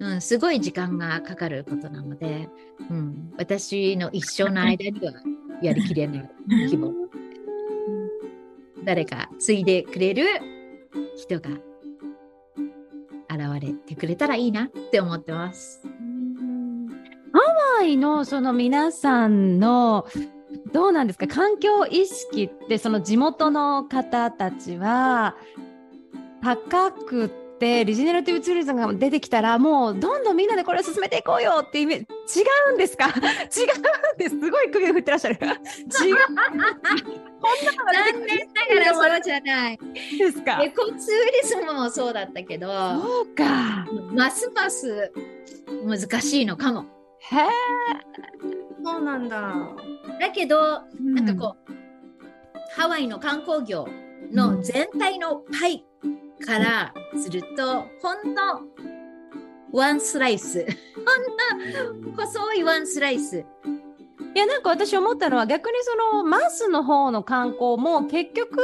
[0.00, 2.48] うん、すごい時間がかかることなので、
[2.88, 5.12] うん、私の一生の間には
[5.60, 6.92] やりきれない規模。
[8.88, 10.24] 誰か継いでくれる
[11.18, 11.50] 人が
[13.28, 15.82] 現れてくれたらいいなって思ってます。
[17.34, 17.38] ハ
[17.80, 20.06] ワイのその皆さんの
[20.72, 21.26] どうなんですか？
[21.26, 25.36] 環境意識ってその地元の方たちは
[26.42, 33.06] 高くてってリジネラティブツーリズムが出てきたらもうどんどんみんなでこれを進めていこうよってイメージ違うんですか？
[33.10, 34.38] 違うんです。
[34.38, 35.34] すごい首を振ってらっしゃる。
[35.34, 35.48] 違う。
[35.48, 36.82] こんなのが
[38.12, 38.38] 残念
[38.78, 39.78] ながらそうじゃない。
[40.18, 40.62] ですか？
[40.62, 40.94] エコツー
[41.42, 43.86] リズムもそうだったけど、そうか。
[44.14, 45.12] ますます
[45.84, 46.84] 難しいのかも。
[47.20, 47.40] へえ
[48.84, 49.52] そうなんだ。
[50.20, 51.72] だけど、なんかこう、
[52.80, 53.88] ハワイの観光業
[54.32, 55.84] の全体のパイ
[56.44, 58.62] からすると、ほんの
[59.72, 60.64] ワンスライス。
[60.94, 63.44] こんな細いワンスライス。
[64.34, 68.60] いやなんか私思ったのは逆にそのマスの方の観光も結局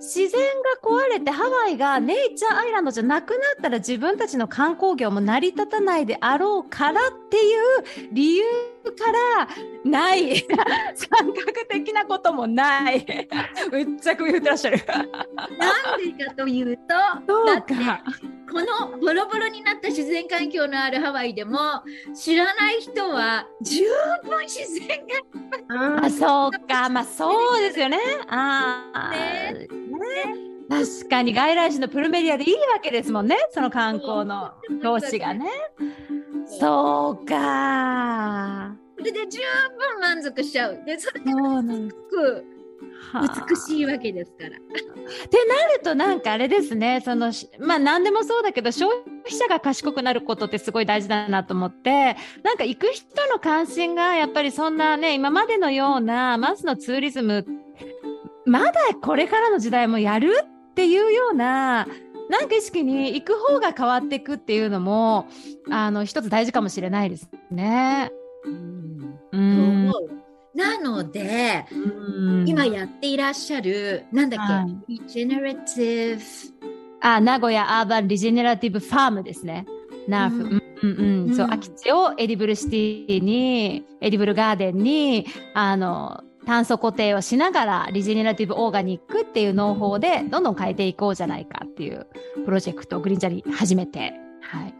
[0.00, 8.44] 自然が壊れてハワイがネイチャーアイランドじゃなくなったら自分たちの観光業も成り立たないであろうからっていう理由
[8.92, 9.48] から
[9.84, 10.42] ない。
[10.46, 13.06] 感覚的なこともない。
[13.72, 14.78] めっちゃく言ってらっしゃる。
[14.86, 16.82] なんでかというと、
[17.26, 18.02] そうか。
[18.50, 21.58] このボロボロになった自然環境のあるハワイでも
[22.14, 23.82] 知らない人は十
[24.22, 25.04] 分自然
[25.68, 26.88] があそうか。
[26.88, 27.98] まあそうですよね。
[28.28, 29.66] ああ、ね。
[30.68, 33.36] 確かに外来種のプルメリアでいいわけですもんね。
[33.50, 35.46] その観光の教師がね
[36.46, 40.82] そうかそれで十分満足しちゃう。
[40.86, 42.44] でそれそうなんすごく
[43.48, 44.50] 美しいわけですから。
[44.50, 57.46] ってなるとなんかあれですねそのしまあ何でもそうだけど消費者が賢くなることってすごい大事だなと思ってなんか行く人の関心がやっぱりそんなね今までのようなマスのツーリズム
[58.46, 58.72] まだ
[59.02, 61.86] これからの時代もやるっていうような
[62.30, 65.26] なんか意識に行く方が変わっていくっていうのも
[65.70, 68.10] あの一つ大事かもしれないですね。
[68.44, 68.48] う
[69.30, 76.20] とん思うなので、うん今やっていらっしゃる、なんだっけ、は Regenerative
[77.00, 79.66] あ、名古屋 Urban Regenerative Farm ですね。
[80.08, 80.36] NURF。
[80.44, 81.34] ううんんうんうん。
[81.34, 92.06] そう、うん空き地を edible city に、 edible garden に、あの、炭素固定をしながら regenerative organic っていう農法でどんどん変えていこうじゃないかっていう
[92.44, 94.74] プロジェクトをグリーンジャリ始めて、はい。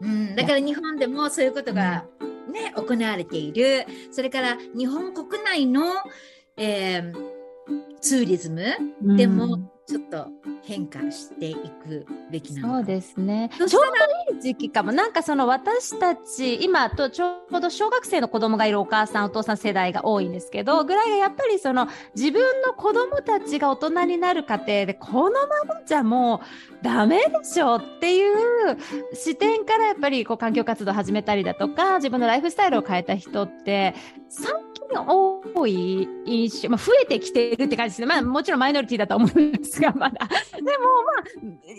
[0.00, 2.04] うん、だから日本でもそういうことが、
[2.52, 3.86] ね、行われている。
[4.12, 5.82] それから日本国内の、
[6.56, 7.38] えー
[8.00, 8.64] ツーリズム
[9.16, 10.28] でもちょっと
[10.62, 13.48] 変化していくべきなのかそうですね。
[13.56, 13.78] ちょうど
[14.34, 14.92] いい時期かも。
[14.92, 26.42] なんかその私たち、今とちょうど小学生の子供がいるお母さん、お父さん世代が多いんですけど、ぐらいがやっぱりその自分の子供たちが大人になる過程で、このままじゃも
[26.82, 28.76] うダメでしょっていう
[29.14, 33.94] 視点からやっぱりこう環境活動を始めたりだとか、自分のライフスタイルを変えた人って、
[34.28, 38.06] 最近多い印象、まあ、増えてきているって感じですね。
[38.06, 40.26] まあもちろんマイノリティだと思うんですが、まだ。
[40.26, 40.72] でもま
[41.20, 41.24] あ、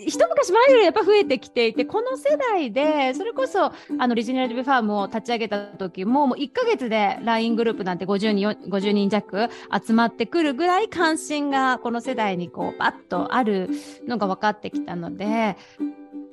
[0.06, 3.72] 一昔前よりやっぱ増えてきていて、この世代で、それこそ、あ
[4.06, 9.48] の、リジェネラティブファームを立ち上げた時も、もう1ヶ月で LINE グループなんて50人、50人弱
[9.86, 13.70] 集まってくるぐらい関心がこの世代にこう、バッとある
[14.06, 15.56] のが分かってきたので、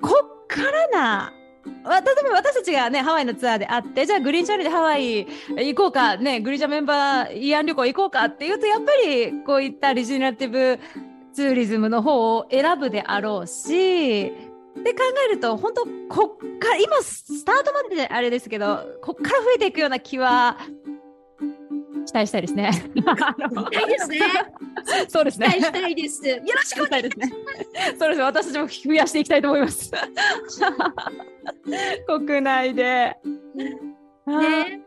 [0.02, 0.10] こ
[0.44, 1.34] っからな、
[1.68, 10.80] 例えば私たちがね、ハワイのツアーであって、じゃあグリーンチャールでハワイ行こうか、ね、グリーンチャメンバー慰安旅行行こうかっていうと、やっぱりこういったリジェネラティブ
[11.34, 14.32] ツーリズムの方を選ぶであろうし、
[14.84, 15.00] で考
[15.30, 20.58] えると、本当こっから、今スタートまでであれですけど、こっから増えていくような気は、
[22.08, 22.72] 期待したいですね。
[22.72, 22.88] す
[24.08, 24.20] ね。
[25.10, 25.48] そうですね。
[25.48, 26.28] 期待したいです。
[26.28, 27.32] よろしくお願いします。
[28.00, 28.24] そうですね。
[28.24, 29.92] 私たちも増やしていきたいと思います。
[32.08, 33.16] 国内で。
[34.26, 34.82] ね。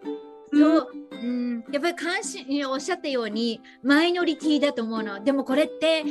[0.53, 6.05] そう、うん、やっぱり関心おっしゃったようにマイノリティだと思うのでもこれってい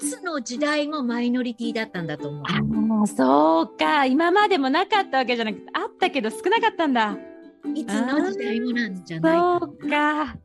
[0.00, 4.06] つの時代もマイノリティだったんだと思うああ、そうか。
[4.06, 7.18] 今までもなかったわけじゃなくて、あったけど少なかったんだ。
[7.74, 10.36] いつの時代もなんじゃないかそうか。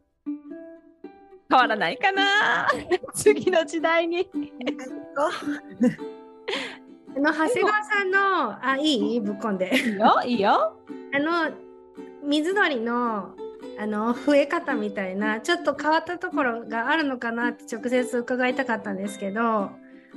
[1.50, 2.68] 変わらないかな。
[3.14, 4.30] 次の時代に。
[7.16, 9.22] あの長谷川さんのあいい？
[9.22, 10.78] ぶっこんでいいよ、いいよ。
[11.14, 11.52] あの
[12.24, 13.32] 水鳥の
[13.80, 19.70] あの増え方みたいなちょっと変わったところがあるのかなって直接伺いたかったんですけど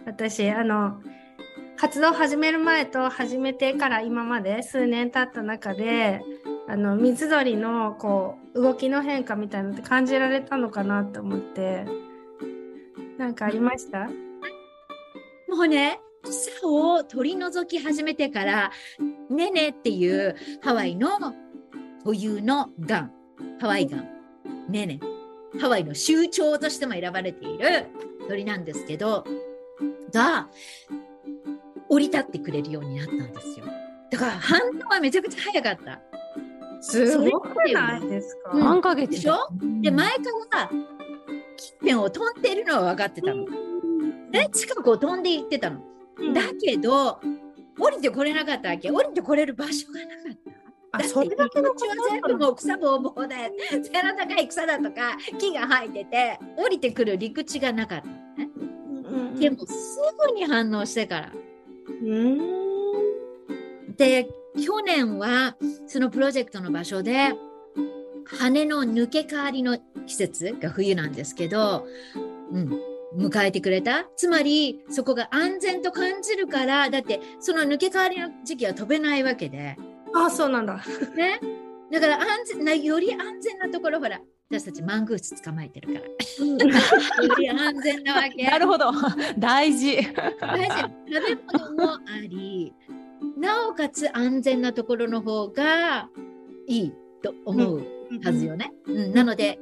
[0.07, 1.01] 私あの
[1.77, 6.21] 活動を始める前と始めてから今まで数年経った中で
[6.71, 11.85] あの水鳥のこう動きの変化みたいなのって感じられたのかなと思って。
[13.19, 14.09] なんかありました？
[15.49, 18.71] もうね草を取り除き始めてから
[19.29, 23.13] ねねっていうハワイの固有のガン。
[23.61, 24.09] ハワイガン。
[24.69, 25.01] ねね
[25.61, 27.89] ハワイの州長としても選ばれている
[28.29, 29.25] 鳥なんですけど
[30.15, 30.49] が
[31.89, 33.67] 降り立ってくれるようになったんですよ。
[34.11, 36.01] だから反応はめちゃくちゃ早かった。
[36.81, 38.61] すごくないですか、うん。
[38.61, 39.11] 何ヶ月。
[39.11, 39.49] でしょ？
[39.83, 40.17] で前か
[40.53, 40.71] ら
[41.57, 43.45] 近辺を飛んでいるのは分かってたの。
[44.31, 45.81] で近くを飛んでいってたの。
[46.35, 47.21] だけど
[47.79, 48.91] 降りてこれなかったわけ。
[48.91, 50.51] 降りてこれる場所がなかった。
[50.93, 53.37] あだってそれだけの入り口は全部もう草ぼうぼうで
[53.71, 58.09] 背の高い草だとか木が生えてて降りてくる陸地がなかった。
[58.09, 59.41] のね。
[59.41, 61.33] でもすぐに反応してから。
[61.33, 63.97] うん。
[63.97, 67.33] で去年はそのプロジェクトの場所で
[68.27, 71.87] 羽の抜け替わりの季節が冬なんですけど、
[72.53, 72.81] うん、
[73.17, 79.77] 迎えてくれたつまりそこが安全と感じるからだってその抜け替わりの時期は飛べないわけで、
[80.15, 80.77] ああ、そうなんだ。
[81.17, 81.41] ね、
[81.93, 84.21] だから安全なより安全なところほら
[84.51, 88.43] 私たちマングース捕まえてるからより安全なわけ。
[88.51, 88.91] なるほど。
[89.39, 89.97] 大事。
[90.41, 92.75] 大事食べ物もあり
[93.37, 96.09] なおかつ安全なところの方が
[96.67, 96.93] いい
[97.23, 97.83] と思う
[98.25, 98.73] はずよね。
[98.87, 99.59] うんなので、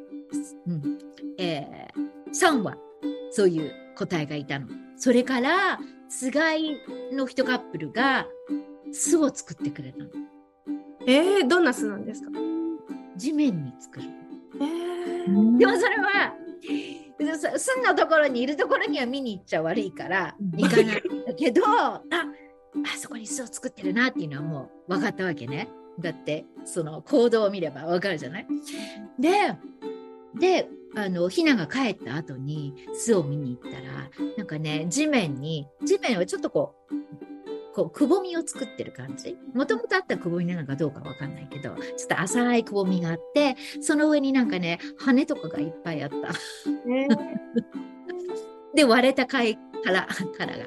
[0.67, 0.99] うん
[1.39, 2.77] えー、3は
[3.31, 4.69] そういう答えがいたの。
[4.97, 5.79] それから
[6.09, 6.81] つがい
[7.13, 8.27] の一カップルが
[8.93, 10.11] 巣を作ってくれたの。
[11.07, 12.31] えー、どんな巣なんですか？
[13.17, 14.09] 地面に作る。
[14.61, 16.35] えー、でもそれは
[17.37, 22.03] す巣のところにいるところには見に行っちゃ悪いから行かないんだけど あ
[22.85, 25.69] あそこに巣を作ってるなっていうのはもう分かったわけね。
[25.99, 28.47] だってその行動を見れば分かるじゃない？
[29.19, 29.57] で
[30.39, 39.37] であのヒナが帰った後に巣を見に行ったらなんかね地面に地面はちょっとこうこうくぼみを作ってる感じ？
[39.55, 46.17] もともとあったくぼみなのかどうかわかんないけどちょっと浅いくぼみがあってその上になんかね羽とかがいっぱいあった。
[46.91, 47.09] え
[48.75, 50.07] で割れた貝殻
[50.37, 50.67] 殻が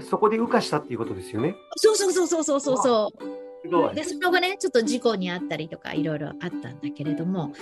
[0.00, 1.56] でそこで羽化したっていうことですよね。
[1.76, 3.22] そうそうそうそうそうそうそう。
[3.62, 3.94] すごい。
[3.94, 7.52] でその後ねちょっと事故にあったりとかいろいろあったんだけれども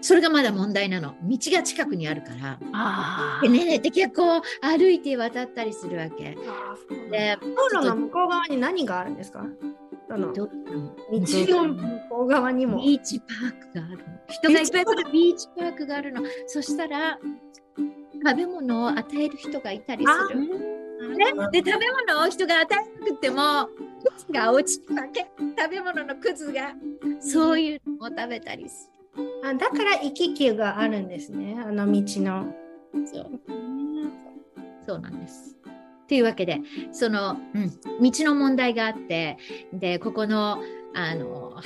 [0.00, 1.14] それがまだ問題なの。
[1.22, 2.58] 道が近くにあるから。
[2.72, 6.36] あでねで結構歩いて渡ったりするわけ。
[7.10, 9.44] で道路の向こう側に何があるんですか？
[10.10, 10.48] あの道ど
[11.66, 11.74] の？
[11.74, 12.78] 向こう側にも。
[12.78, 14.04] ビーチパークがあるの。
[14.28, 15.86] 人がいっぱい来るビーチパーク。
[15.86, 16.22] があるの。
[16.46, 17.18] そしたら
[18.24, 20.77] 食べ物を与える人がいたりする。
[20.98, 25.30] ね、で食べ物を人が与えなくてもくずが落ちるわけ。
[25.56, 26.72] 食べ物のくずが
[27.20, 28.90] そういうのを食べたりす
[29.44, 32.54] あだから行き来があるんですね、あの道の。
[32.94, 33.40] るそう。
[34.86, 35.56] そうなんです。
[36.08, 36.60] というわけで
[36.92, 37.70] その、うん、
[38.00, 39.36] 道の問題があって
[39.72, 40.62] でここの
[40.94, 41.60] あの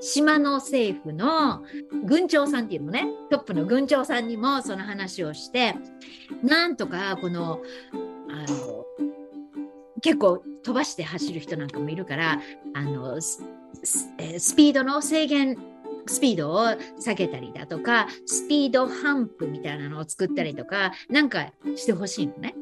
[0.00, 1.62] 島の政府の
[2.04, 3.06] 軍長さんっていうのね。
[3.30, 5.76] トップの軍長さんにもその話をして
[6.42, 7.60] なんとかこの
[8.32, 8.84] あの
[10.02, 12.40] 結構飛ばして走る人なんかもいるから
[12.74, 13.44] あのス
[14.56, 15.56] ピードの制限
[16.06, 16.64] スピードを
[16.98, 22.54] 下げたりだとかスピードハンプみたいなのを作ったりとかなんかしてほしいのね。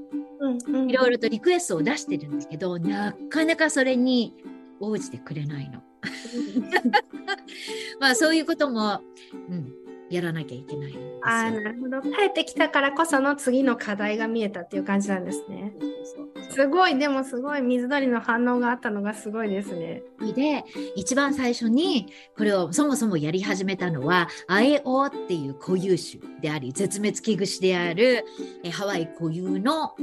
[0.89, 4.35] いろいろとリクエストを出してるんだけどなかなかそれに
[4.81, 5.83] 応じてくれないの。
[8.01, 9.01] まあそういうことも、
[9.51, 9.73] うん、
[10.11, 10.95] やらなきゃいけない。
[11.23, 12.01] あーなるほど。
[12.03, 15.75] 帰ってきたからこその次の課題が見えたっていう感じなんですね。
[16.51, 20.03] すごい、でもすごい水鳥の反応があったのがすごいですね。
[20.35, 20.65] で
[20.97, 22.07] 一番最初に
[22.37, 28.25] これをそもそもやり始めたのはアエオっていう固有種であり絶滅危惧種である
[28.65, 29.95] えハワイ固有の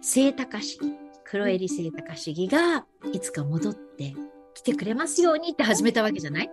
[0.00, 0.92] セイタカシギ
[1.24, 4.14] 黒襟セイタカシギがいつか戻って
[4.54, 6.50] きてくれますようにって始めたわけじゃない？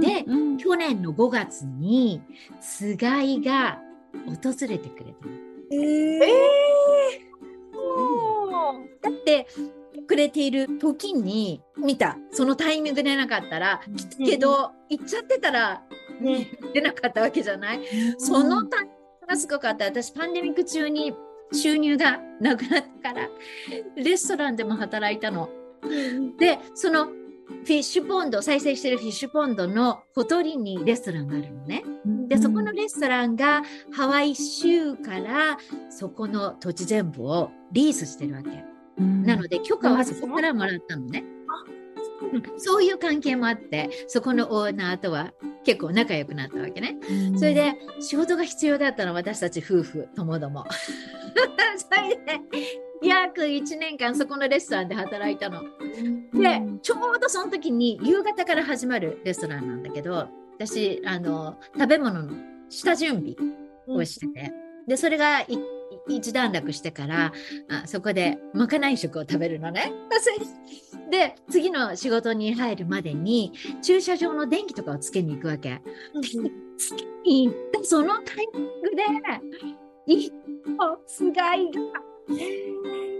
[0.00, 0.56] でうん。
[0.56, 2.22] 去年の5月に
[2.60, 3.78] つがいが
[4.26, 5.32] 訪れてくれたの。
[9.02, 9.46] だって
[10.06, 12.16] くれている時に見た。
[12.30, 15.82] そのタイミングでなかったら来たけど行っちゃってたら
[16.72, 17.80] 出なかったわけじゃない？
[18.18, 19.84] そのタイミングがすごかった。
[19.84, 21.14] 私パンデミック中に
[21.52, 23.28] 収入がなくなったから
[23.94, 25.50] レストランでも働いたの。
[26.38, 27.08] でその
[27.46, 31.84] フィッシュポンド再生してるフィッシュポンドのほとりにレストランがあるのね。
[32.28, 35.58] でそこのレストランがハワイ州から
[35.90, 38.64] そこの土地全部をリースしてるわけ。
[38.98, 41.24] なので許可はそこからもらったのね。
[42.32, 45.32] うんそういう関係もあってそこのオーナーとは
[45.64, 46.96] 結構仲良くなったわけね。
[47.36, 50.64] それで仕事が必要だったの私たち夫婦ともども。
[51.76, 52.40] それで
[53.02, 55.62] 約1年間そこのレストランで働いたの。
[56.32, 62.32] でちょうどその時に夕方から始まるレストランなんだけど私あの食べ物の
[62.68, 63.34] 下準備
[63.86, 64.52] をしてて、
[64.86, 65.44] でそれが
[66.08, 67.32] い一段落してから
[67.68, 69.92] あそこでまかない食を食べるのね。
[71.10, 75.80] で次の仕事に入るまでに駐車場の電気とかをつけに行くわけ。
[76.76, 79.02] つけに行ったそのタイミングで
[80.06, 80.32] 一
[80.76, 81.80] 歩つがいが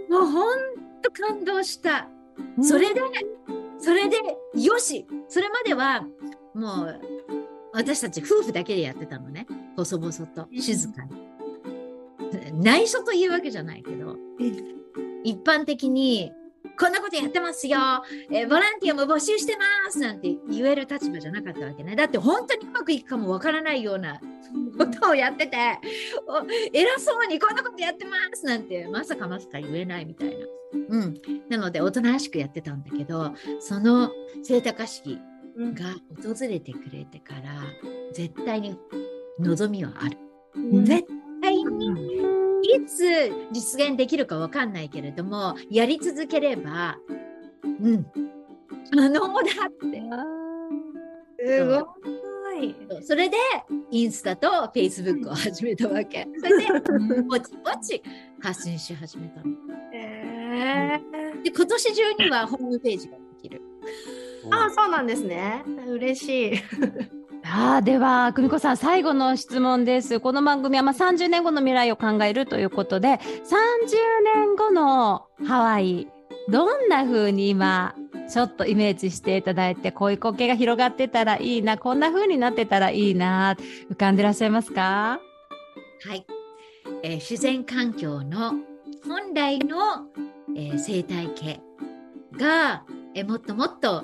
[0.09, 0.57] もうほん
[1.01, 2.09] と感動した。
[2.61, 3.01] それで、
[3.79, 4.17] それで
[4.55, 6.05] よしそれまでは
[6.53, 7.01] もう
[7.73, 11.36] 私たち夫婦だけでやってたのね細々と静かに。
[12.53, 14.17] 内緒というわけじゃないけど
[15.23, 16.31] 一般的に
[16.79, 17.79] こんなことやってますよ、
[18.31, 21.95] えーボランティアも募集してますなんて言える立場じゃなかったわけね。
[21.95, 24.19] だって本当にうまくいくかもわからないような
[24.77, 25.57] ことをやってて、
[26.27, 30.35] お偉そうにこんなことやってますなんてまさかまさか言えないみたいな。
[30.89, 31.21] うん。
[31.49, 34.11] なので、おとなしくやってたんだけど、その
[34.43, 35.17] 聖鷹式
[35.57, 37.61] が訪れてくれてから、
[38.13, 38.77] 絶対に
[39.39, 40.17] 望みはある。
[40.83, 41.05] 絶
[41.63, 46.97] 対にいつ実現できるかわかんないけれども、やり続ければ、
[47.63, 48.05] うん、
[48.93, 49.29] 可能だ
[49.67, 51.45] って。
[51.45, 51.79] すご
[52.61, 52.75] い。
[53.03, 53.37] それで、
[53.91, 56.27] インスタとフェイスブックを始めたわけ。
[56.39, 58.01] それで、ぼちぼち
[58.41, 59.55] 発信し始めたの。
[59.93, 60.99] え
[61.43, 63.61] で、今年中にはホームページができる。
[64.45, 65.63] ー、あ、そうなんですね。
[65.87, 66.63] 嬉しい。
[67.49, 70.19] あでは久美子さん最後の質問です。
[70.19, 73.19] この番組はまあ30年後の未来を考えるということで30
[74.35, 76.07] 年後のハワイ
[76.49, 77.95] どんな風に今
[78.29, 83.55] ちょっとイメージしていただいてこういう光景が広がってたらいいなこんな風になってたらいいな
[83.89, 85.19] 浮かんでらっしゃいますか？
[86.05, 86.25] はい、
[87.03, 88.53] えー自然環境の
[89.07, 90.07] 本来の、
[90.55, 91.61] えー生態系
[92.37, 92.83] が、
[93.15, 94.01] えーもっともっと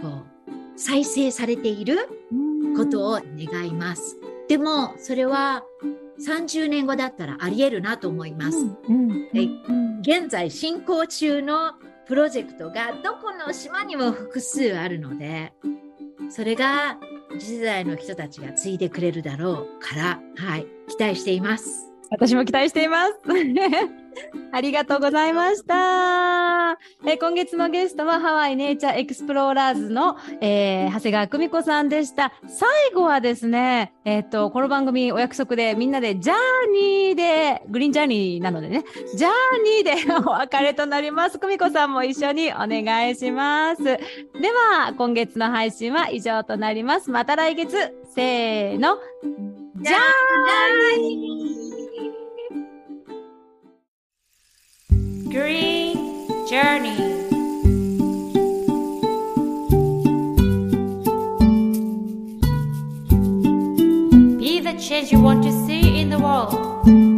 [0.00, 2.08] こう再生されている
[2.76, 4.16] ことを願います。
[4.48, 5.64] でもそれは
[6.26, 8.58] 30年後だったらありえるなと思います。
[8.58, 8.72] は
[9.34, 9.50] い
[10.00, 11.72] 現在進行中の
[12.06, 15.52] プロジェクトがどこの島にも複数あるので
[16.30, 16.98] それが
[17.38, 21.92] 次世代の人たちが継いでくれるだろうから、はい、期待しています。
[22.10, 23.12] 私も期待しています。
[24.52, 26.78] ありがとうございました。
[27.06, 32.32] え今月のゲストはハワイネイチャーエクスプローラーズの、えー長谷川久美子さんでした。
[32.46, 36.36] 最後はですね、えっ、と、この番組お約束でみんなでジャー
[36.72, 38.84] ニーで、グリーンジャーニーなのでね、
[39.16, 39.32] ジャー
[39.64, 41.38] ニーでお別れとなります。
[41.38, 43.84] 久美子さんも一緒にお願いします。
[43.84, 43.98] で
[44.74, 47.10] は、今月の配信は以上となります。
[47.10, 48.98] また来月、せーの、
[49.82, 51.77] じゃーに
[55.30, 56.96] Green Journey.
[64.38, 67.17] Be the change you want to see in the world.